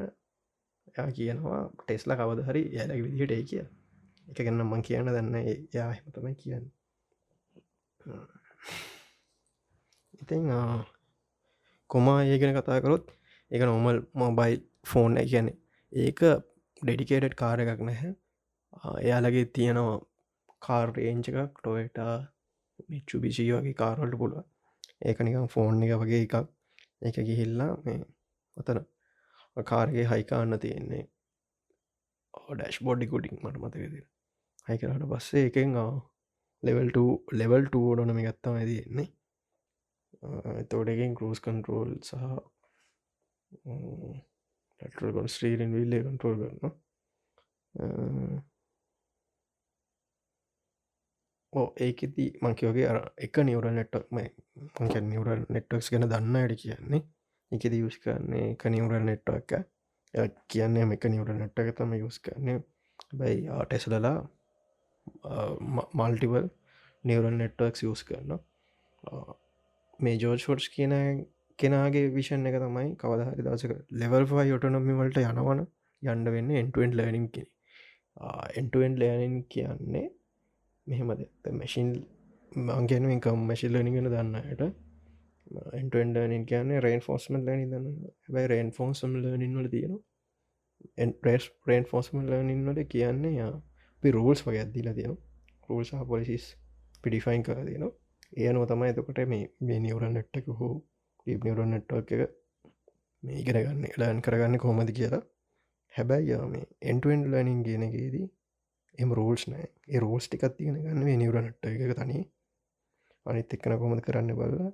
යා 0.95 1.09
කියනවා 1.13 1.63
ටෙස්ලා 1.79 2.17
කවද 2.17 2.47
හරි 2.49 2.63
යලක 2.77 3.03
විදිහට 3.07 3.33
ඒ 3.33 3.43
කිය 3.45 3.65
එක 4.29 4.39
ගන්න 4.39 4.65
මං 4.65 4.83
කියන්න 4.83 5.09
දන්න 5.09 5.37
යා 5.73 5.91
හෙම 5.91 6.07
තමයි 6.15 6.35
කියන්න. 6.37 6.65
ඉතින් 10.23 10.49
කොමා 11.91 12.21
ඒගෙන 12.25 12.57
කතා 12.57 12.81
කරොත් 12.81 13.05
එක 13.51 13.63
නොමල් 13.63 13.99
මොබයිල් 14.15 14.61
ෆෝන් 14.87 15.21
ගැන 15.27 15.49
ඒක 15.93 16.21
ඩෙඩිකේටඩ් 16.83 17.37
කාර 17.37 17.59
එකක් 17.61 17.83
නැහැ. 17.83 18.13
එයාලගේ 19.03 19.45
තියෙනවා 19.55 19.99
කාර්රේංච 20.63 21.29
එකක් 21.31 21.61
ටොයට 21.61 21.99
මිච්චු 22.89 23.23
බිෂී 23.25 23.53
වගේ 23.53 23.81
කාරවලට 23.83 24.21
පුළුව 24.21 24.45
ඒක 25.03 25.19
නිකම් 25.21 25.47
ෆෝන් 25.49 25.83
එක 25.85 25.95
වගේ 26.03 26.23
එකක්. 26.27 26.37
එක 27.03 27.17
ගිහිල්ලා 27.29 27.73
මේ 27.85 28.01
ඔතන 28.57 28.81
කාරගේ 29.57 30.07
හයිකාන්න 30.07 30.59
තියෙන්නේ. 30.59 31.05
ඩැශ් 32.51 32.81
බොඩ්ඩි 32.87 33.07
කුටික් 33.07 33.35
මට 33.37 33.57
මතකද 33.59 34.14
හයි 34.69 34.79
කරට 34.81 35.05
පස්සේ 35.11 35.45
එකෙන් 35.49 35.77
ලෙවල්ට 36.63 36.99
ලෙවල් 37.41 37.65
ටෝඩනම 37.67 38.21
ගත්තම 38.27 38.57
ඇතියෙන්නේ 38.61 39.09
එතෝඩකින් 40.63 41.15
කරස් 41.19 41.45
කන්ටරෝල් 41.45 41.93
සහ 42.09 42.25
ටල්කොන් 44.81 45.29
ස්ත්‍රීරෙන් 45.29 45.77
විල්ලේ 45.77 46.03
කන්ටරෝල් 46.03 46.41
කරන්න 46.41 46.75
ඕ 51.53 51.67
ඒකෙති 51.87 52.25
මංකිවගේ 52.43 52.87
අර 52.93 52.99
එක 53.27 53.39
නිවර 53.49 53.67
නෙට්ක් 53.77 54.07
මංක 54.13 54.95
නිවරල් 55.11 55.43
නෙට්වක්ස් 55.55 55.91
ගැන 55.93 56.07
දන්න 56.13 56.39
අඩි 56.41 56.57
කියන්නේ. 56.63 57.03
එකෙද 57.53 57.75
යුස් 57.81 57.97
කරන්නේ 58.05 58.47
එක 58.53 58.65
නිවරල් 58.75 59.05
නෙට්ව 59.09 59.37
එක. 59.41 59.53
කියන්නේ 60.51 60.89
එක 60.97 61.05
නිවර 61.13 61.31
නෙට්ට 61.35 61.63
එක 61.65 61.77
තම 61.79 61.95
යුස් 62.01 62.19
කරන්නේ. 62.25 62.59
බැයි 63.19 63.47
ටෙස්ලලා 63.69 64.17
මල්ටිවල් 65.95 66.49
නිවරල් 67.05 67.37
නෙට්වක් 67.37 67.83
යස් 67.85 68.05
කරන්න 68.05 68.39
මේ 70.01 70.17
ජෝර්ෂෝට්ස් 70.17 70.69
කියන 70.69 70.95
කෙනගේ 71.59 72.05
විෂන් 72.11 72.47
එක 72.47 72.59
තමයි 72.59 72.95
කවදහරි 72.97 73.43
දසක 73.43 73.79
ලෙවල් 73.95 74.27
ෆයි 74.27 74.47
යොටනොමි 74.49 74.95
වලට 74.95 75.25
යනවන 75.25 75.67
යන්ඩ 76.03 76.33
වෙන්න 76.35 76.55
එන්ටුවෙන් 76.55 76.97
ලර්නිින් 76.97 77.29
කියෙන 77.31 77.51
එන්ටුවෙන් 78.55 78.99
ලෑනින් 78.99 79.37
කියන්නේ 79.49 80.09
මෙහෙමද 80.87 81.29
මැසින් 81.53 81.93
මංගැන 82.53 83.11
එකම් 83.11 83.47
මැශි 83.47 83.69
ලනිගෙන 83.69 84.09
දන්නයට 84.09 84.65
එන්ටෙන්ඩ 85.75 86.19
කියන්නේ 86.47 86.81
රේන් 86.81 87.01
ෆෝස්මල් 87.01 87.41
ලනි 87.43 87.67
දන්න 87.67 87.97
හැබයි 88.25 88.47
රේන් 88.47 88.71
ෆෝන්සම් 88.71 89.17
ලනින් 89.19 89.57
වල 89.59 89.69
තියෙන 89.69 91.15
රේස් 91.23 91.51
රේන් 91.67 91.85
ෆෝස්මල් 91.85 92.31
ලනින් 92.33 92.67
වල 92.67 92.85
කියන්නේ 92.87 93.35
යා 93.35 93.55
අපි 94.05 94.13
රූල්ස් 94.13 94.41
වගේ 94.47 94.63
ඇදදිලා 94.63 94.95
තියෙන 94.95 95.17
රූල් 95.69 95.85
සහ 95.85 96.01
පොලිසිස් 96.09 96.45
පිඩිෆයින් 97.05 97.43
කර 97.43 97.59
තියෙනවා. 97.61 97.93
ඒනුව 98.37 98.65
තමයි 98.71 98.91
එතකොට 98.93 99.21
මේ 99.33 99.45
මේ 99.61 99.79
නිවරල් 99.81 100.13
නෙට්ටක 100.17 100.49
හෝ 100.59 100.75
ඩීප් 101.21 101.47
නිවරල් 101.47 101.71
නෙට්වක් 101.71 102.13
එක 102.17 102.23
මේ 103.23 103.39
ඉගෙන 103.43 103.59
ගන්න 103.61 103.97
ලෑන් 104.01 104.21
කරගන්න 104.27 104.61
කොහොමද 104.65 104.93
කියලා. 104.99 105.23
හැබැයි 105.95 106.39
මේ 106.53 106.69
එන්ටුවෙන් 106.91 107.25
ලනින් 107.33 107.65
කියනගේදී 107.67 108.27
එම 108.99 109.17
රෝල්ස් 109.21 109.49
නෑ 109.49 109.67
ඒ 109.89 110.05
රෝල්ස් 110.07 110.29
ටිකත් 110.29 110.57
තිගෙන 110.59 110.81
ගන්න 110.83 111.05
මේ 111.09 111.19
නිවර 111.25 111.41
නට්ට 111.43 111.85
එක 111.89 111.99
තනි 112.01 112.23
අනිත් 113.27 113.59
එක්කන 113.59 113.79
කොමද 113.83 114.07
කරන්න 114.07 114.39
බල්ල. 114.39 114.65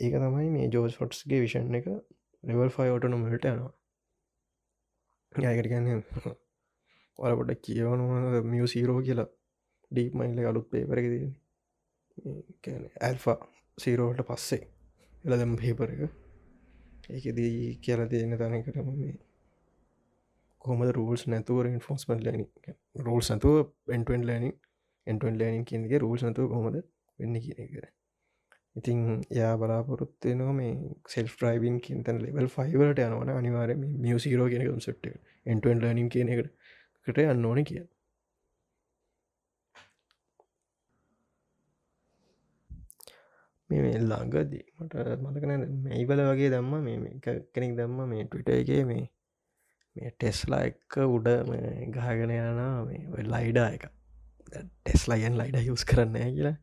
ඒක 0.00 0.20
තමයි 0.22 0.50
මේ 0.56 0.72
ජෝස් 0.74 1.00
හොට්ස්ගේ 1.02 1.44
විෂන් 1.44 1.80
එක. 1.80 1.94
ලෙවල් 2.44 2.76
ෆයිෝට 2.76 3.12
නොමට 3.12 3.48
යනවා. 3.48 3.72
යකට 5.32 5.72
ගන්න 5.72 6.44
ඔලපොට 7.18 7.60
කියවනවා 7.62 8.42
මියසීරෝ 8.44 9.00
කියලා. 9.00 9.28
ඩීප් 9.90 10.14
මයිල්ල 10.14 10.38
අලුත් 10.46 10.66
පේපරක 10.70 11.06
ඇල්ෆා 13.00 13.38
සීරෝට 13.78 14.20
පස්සේ. 14.26 14.62
එල 15.24 15.38
දෙම 15.38 15.54
පේපර 15.56 15.88
එක. 15.88 16.02
ඒකදී 17.10 17.78
කියල 17.78 18.00
දෙන්න 18.06 18.36
තන 18.36 18.62
කරම 18.64 18.88
මේ 18.92 19.16
කොහමද 20.62 20.90
රූල්ස් 20.92 21.22
නැතුව 21.26 21.68
ෆෝස්මල් 21.80 22.24
ලන 22.24 22.42
රෝල් 23.00 23.22
සතුව 23.22 23.56
end to end 23.88 24.22
learning 24.22 24.54
end to end 25.06 25.38
learning 25.40 25.64
කියනගේ 25.64 25.98
rule 25.98 26.18
සතුව 26.18 26.48
කොමද 26.48 26.76
වෙන්න 27.18 27.38
කියන 27.38 27.68
කර 27.68 27.86
ඉතින් 28.76 28.98
යා 29.30 29.52
බලාපොරොත්තේ 29.56 30.34
නො 30.34 30.48
මේ 30.52 30.72
සෙල් 31.08 31.28
්‍රයිබන් 31.34 31.78
කියතන් 31.80 32.18
ලෙවල් 32.24 32.48
ෆයිවලට 32.48 33.00
යනවන 33.06 33.32
අනිවාර 33.32 33.70
මියසිරෝ 34.02 34.48
කියන 34.48 34.64
කම්සට් 34.66 35.08
එන්ටෙන් 35.46 35.84
ලනින් 35.84 36.08
කියන 36.08 36.34
එකට 37.08 37.20
යන්න 37.24 37.44
ඕන 37.44 37.60
කිය 37.64 37.84
මේ 43.70 44.00
ළඟදී 44.00 44.64
මට 44.78 44.94
මතකන 45.18 45.64
මේයිබල 45.84 46.22
වගේ 46.24 46.50
දම්ම 46.50 46.74
මේ 46.82 47.38
කෙනෙක් 47.52 47.72
දම්ම 47.76 48.00
මේ 48.08 48.26
ටවිට 48.26 48.50
එක 48.54 48.72
මේ 48.86 49.04
මේ 49.96 50.12
ටෙස්ලා 50.12 50.62
එක්ක 50.68 50.98
උඩ 51.06 51.28
ගහගෙන 51.94 52.32
යන 52.32 52.60
මේ 52.86 53.26
ලයිඩා 53.26 53.68
එක. 53.70 53.88
ටෙස්ලයින් 54.52 55.36
ලයිඩ 55.36 55.58
යස් 55.64 55.84
කරන්න 55.84 56.16
කියලා. 56.28 56.56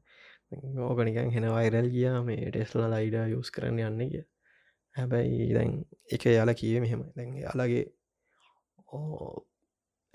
ඕකනිකන් 0.84 1.34
හෙන 1.34 1.50
වයිරල් 1.52 1.90
ගියා 1.90 2.22
මේ 2.24 2.50
ටෙස්ලා 2.50 2.90
ලයිඩා 2.94 3.26
යස් 3.34 3.52
කරන්න 3.52 3.84
යන්න 3.84 4.06
කිය 4.06 4.24
හැබැයි 4.96 5.52
දැන් 5.54 5.76
එක 6.16 6.30
යාල 6.30 6.54
කිය 6.56 6.80
මෙහෙම 6.80 7.04
දැන් 7.16 7.36
යාලගේ 7.38 7.86
ඕ 8.88 9.34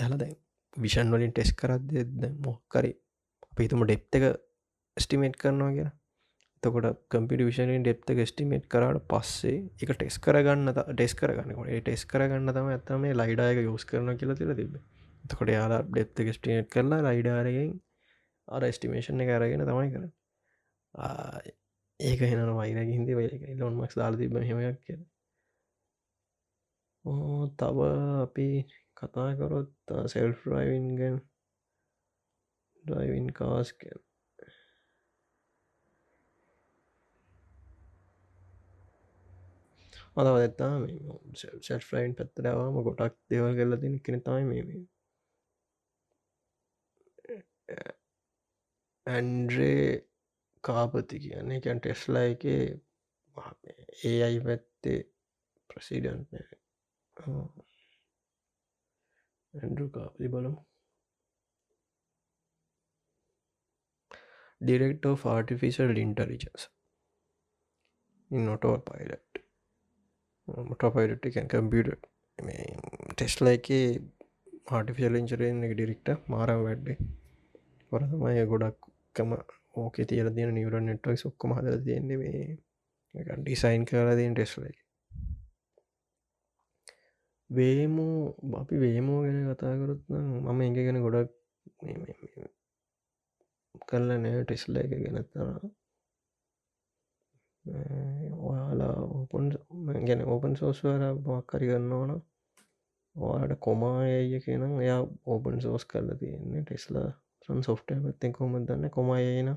ඇල 0.01 0.16
දැන් 0.16 0.36
විෂන් 0.76 1.12
වලින් 1.12 1.32
ටෙස් 1.32 1.53
කරද්ද 1.55 2.28
මොක්කරි 2.40 2.92
අපිතුම 3.51 3.84
ඩෙප් 3.84 4.18
එක 4.18 4.28
ස්ටිමේට් 4.96 5.36
කරනවා 5.36 5.72
කියලා. 5.72 5.96
තකොට 6.62 6.98
කම්පිට 7.09 7.42
විෂණෙන් 7.42 7.84
ඩෙප්ත 7.84 8.11
ගෙස්ටිමේට් 8.16 8.66
කරට 8.68 9.05
පස්සේ 9.09 9.61
එක 9.82 9.92
ටෙස් 9.92 10.18
කරගන්න 10.18 10.72
ටෙස් 10.90 11.14
කරගන්නකොට 11.14 11.70
ටෙස් 11.78 12.03
කරගන්න 12.07 12.53
තම 12.53 12.68
ඇත්තම 12.70 13.07
ලයිඩායක 13.14 13.61
යෝස් 13.62 13.86
කරන 13.86 14.11
කියලා 14.14 14.36
තිල 14.36 14.53
තිබ 14.55 14.74
තකොට 15.24 15.53
යාලා 15.55 15.80
ඩෙප්ත 15.86 16.24
ගෙස්ටිනේට් 16.28 16.68
කරලා 16.70 17.01
ලයිඩාරගෙන් 17.09 17.72
අර 18.48 18.66
ස්ටිමේෂණ 18.70 19.24
එක 19.24 19.32
අරගෙන 19.36 19.64
තමයි 19.64 19.88
කර 19.94 20.05
ඒක 22.01 22.20
හෙන 22.24 22.44
වයිරගින්ද 22.59 23.14
වයි 23.14 23.57
ලොන් 23.59 23.78
මක්ස් 23.78 23.96
දාල 23.96 24.20
තිබ 24.20 24.36
හෙමයක් 24.42 24.78
කිය 24.84 24.98
ඕ 24.98 25.07
තව 27.57 27.78
අපි 28.24 28.49
කතා 28.97 29.30
කරොත් 29.38 29.72
සෙල් 30.07 30.32
රයිවින්ගෙන් 30.45 31.16
ඩයිවින් 32.84 33.28
කාස් 33.32 33.68
කියන 33.72 34.01
අදවදත්තා 40.16 40.74
සෙල්ෆ්ලයින් 41.66 42.14
පැත්තරවාම 42.16 42.78
ගොටක් 42.86 43.14
දෙවල් 43.30 43.53
කරල 43.59 43.74
තින 43.82 43.97
කෙන 44.05 44.22
තමයි 44.22 44.45
මේ 44.49 44.80
ඇන්ඩ්‍රේ 49.07 49.84
කාපති 50.64 51.22
කියන්නේ 51.24 51.59
එකැන් 51.59 51.80
ටෙස්ලා 51.80 52.26
එක 52.32 52.45
ඒ 54.05 54.18
අයි 54.26 54.41
පැත්තේ 54.47 54.99
ප්‍රසිඩන්් 55.70 56.22
ඇන්ඩු 59.55 59.85
කාපති 59.95 60.33
බලමු 60.35 60.59
Director 64.61 65.11
of 65.11 65.25
Artificial 65.27 65.97
Intelligence. 65.99 66.68
In 68.31 68.49
Autopilot. 68.49 69.25
මොටපයිඩට 70.49 71.27
එකන් 71.29 71.49
කම්පියට 71.49 72.07
ටෙස්ලා 72.39 73.53
එක 73.57 73.68
ආටිෆියල් 74.71 75.18
ඉංචරෙන් 75.21 75.64
එක 75.66 75.75
ඩිරික්ට 75.75 76.11
මාරම් 76.33 76.64
වැඩ්ඩේ 76.66 76.97
පරතමය 77.93 78.33
ගොඩක්කම 78.53 79.35
ඕක 79.75 80.01
තියල 80.11 80.31
තියන 80.37 80.53
නිවර 80.57 80.77
නෙට්වක් 80.81 81.27
ඔක්කොම 81.31 81.55
හදල 81.57 81.79
තියෙන්නේ 81.87 82.18
මේ 82.23 83.37
ඩිසයින් 83.39 83.87
කරලා 83.91 84.16
තියෙන් 84.21 84.35
ටෙස්ල 84.35 84.66
වේමෝ 87.51 88.16
අපි 88.61 88.80
වේමෝ 88.80 89.20
ගැන 89.22 89.38
කතාකරත් 89.48 90.03
මම 90.44 90.61
එක 90.61 90.74
ගැන 90.76 91.03
ගොඩක් 91.05 91.30
කරල 93.88 94.09
නෑ 94.14 94.42
ටෙස්ල 94.42 94.74
එක 94.76 94.92
ගැනත්තර 94.94 95.48
ඔයාලා 98.40 98.96
ඕපන් 99.09 99.46
ගැන 100.07 100.22
ඕපන් 100.26 100.55
සෝස්වර 100.57 101.03
බක්කරි 101.18 101.70
ගන්න 101.70 101.92
ඕන 101.92 102.12
ඔයාට 103.16 103.55
කොමායය 103.61 104.40
කියනම් 104.44 104.74
එයා 104.80 105.01
ඕපන් 105.26 105.61
සෝස් 105.61 105.84
කරලා 105.84 106.16
තියන්නේ 106.16 106.62
ටෙස්ලා 106.62 107.09
සන් 107.44 107.61
සොෆ්ට 107.62 107.88
පැත්තෙන් 107.96 108.32
කොම 108.32 108.55
දන්න 108.61 108.90
කොමයන 108.90 109.51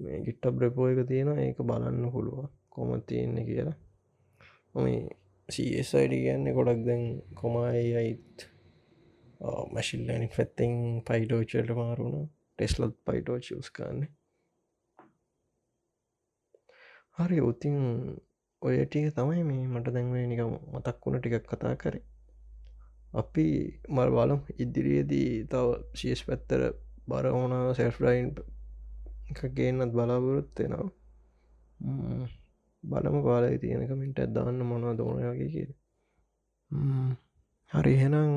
මේ 0.00 0.18
ගිට්ට 0.26 0.54
බ්‍රපෝ 0.56 0.86
එක 0.88 1.00
තියෙන 1.08 1.38
ඒක 1.38 1.58
බලන්න 1.62 2.12
පුළුව 2.12 2.40
කොම 2.68 2.90
තියෙන්නේ 3.02 3.44
කියලා. 3.44 3.76
සයිඩ 5.52 6.16
කියන්න 6.16 6.54
ගොඩක් 6.56 6.82
දැන් 6.86 7.04
කොමයි 7.34 7.84
අයිත් 7.96 8.48
මැශිල්ලනි 9.74 10.28
පැත්තෙන් 10.36 10.74
පයිටෝචල්ට 11.06 11.76
මාරුණ 11.76 12.18
ටෙස්ලත් 12.58 12.96
පයිටෝ 13.06 13.38
චස්කාන්නේ 13.40 14.12
හරි 17.18 17.38
උතින් 17.42 17.76
ඔය 18.62 18.76
ටික 18.80 19.06
තමයි 19.12 19.42
මේ 19.42 19.64
මට 19.68 19.92
දැන්වේ 19.94 20.26
නික 20.26 20.40
මතක් 20.72 20.98
වුණ 21.02 21.18
ටිකක් 21.18 21.46
කතා 21.46 21.74
කරේ. 21.76 22.04
අපි 23.12 23.46
මල් 23.88 24.10
බලම්. 24.10 24.40
ඉදිරියේදී 24.56 25.30
තව 25.46 25.66
ශියස් 25.94 26.20
පැත්තර 26.26 26.62
බර 27.08 27.26
ඕන 27.30 27.52
සෙල්ෆ්රයින් 27.74 28.28
එක 29.30 29.40
ගේන්නත් 29.56 29.92
බලාපොරොත්වෙනවා 29.94 30.88
බලම 32.84 33.16
පාලයි 33.22 33.58
තියෙනකමින්ට 33.58 34.18
ඇදදාන්න 34.18 34.60
මොනවා 34.64 34.94
දෝන 34.94 35.20
වගේ 35.20 35.48
කිය 35.48 35.68
හරි 37.70 37.94
හෙනම් 37.96 38.32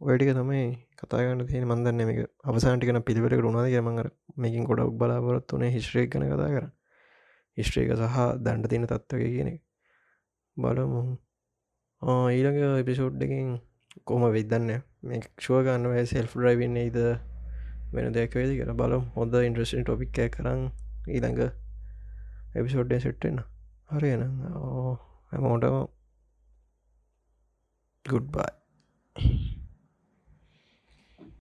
ඔයටික 0.00 0.30
තමයි 0.32 0.62
කතාගන්න 0.98 1.46
තියෙන 1.46 1.66
මන්දන්න 1.66 2.00
මේක 2.02 2.18
අවසාටිකන 2.44 3.00
පිළිවට 3.02 3.36
රුණාද 3.38 3.68
කියමඟ 3.68 4.00
මේකින් 4.36 4.64
ගොඩක් 4.64 4.96
බලාපොරොත් 4.96 5.52
වනේ 5.52 5.70
හිශ්‍රය 5.70 6.06
කන 6.06 6.26
කතා 6.26 6.48
කර 6.50 6.66
හිශ්්‍රේක 7.56 7.92
සහ 7.92 8.16
දණ්ඩ 8.38 8.68
තියෙන 8.68 8.86
තත්වක 8.86 9.22
කියන 9.26 9.50
බලමු. 10.56 11.02
ඊළඟ 12.32 12.58
එපිසෝඩ්ඩකින් 12.76 13.54
කොම 14.04 14.26
වෙදන්න 14.30 14.70
මේ 15.02 15.22
ක්ෂුවගන්න 15.22 16.06
සෙල් 16.06 16.28
රයිවන්න 16.36 16.76
ඉද 16.80 16.98
වෙන 17.92 18.12
දෙයක් 18.12 18.34
වේද 18.34 18.54
කර 18.58 18.74
බලම්. 18.74 19.04
හොඳ 19.14 19.40
ඉන්ට්‍රස්ටන් 19.40 19.84
ටොපික් 19.84 20.22
කරන්න 20.30 20.62
ඊළඟ 21.08 21.42
එපිසෝඩ්ඩ 22.54 22.98
සෙට්ටෙන්න 23.94 23.96
හරියන 23.96 24.22
හැමෝටම 25.32 25.76
ගුඩ්බයි 28.04 28.50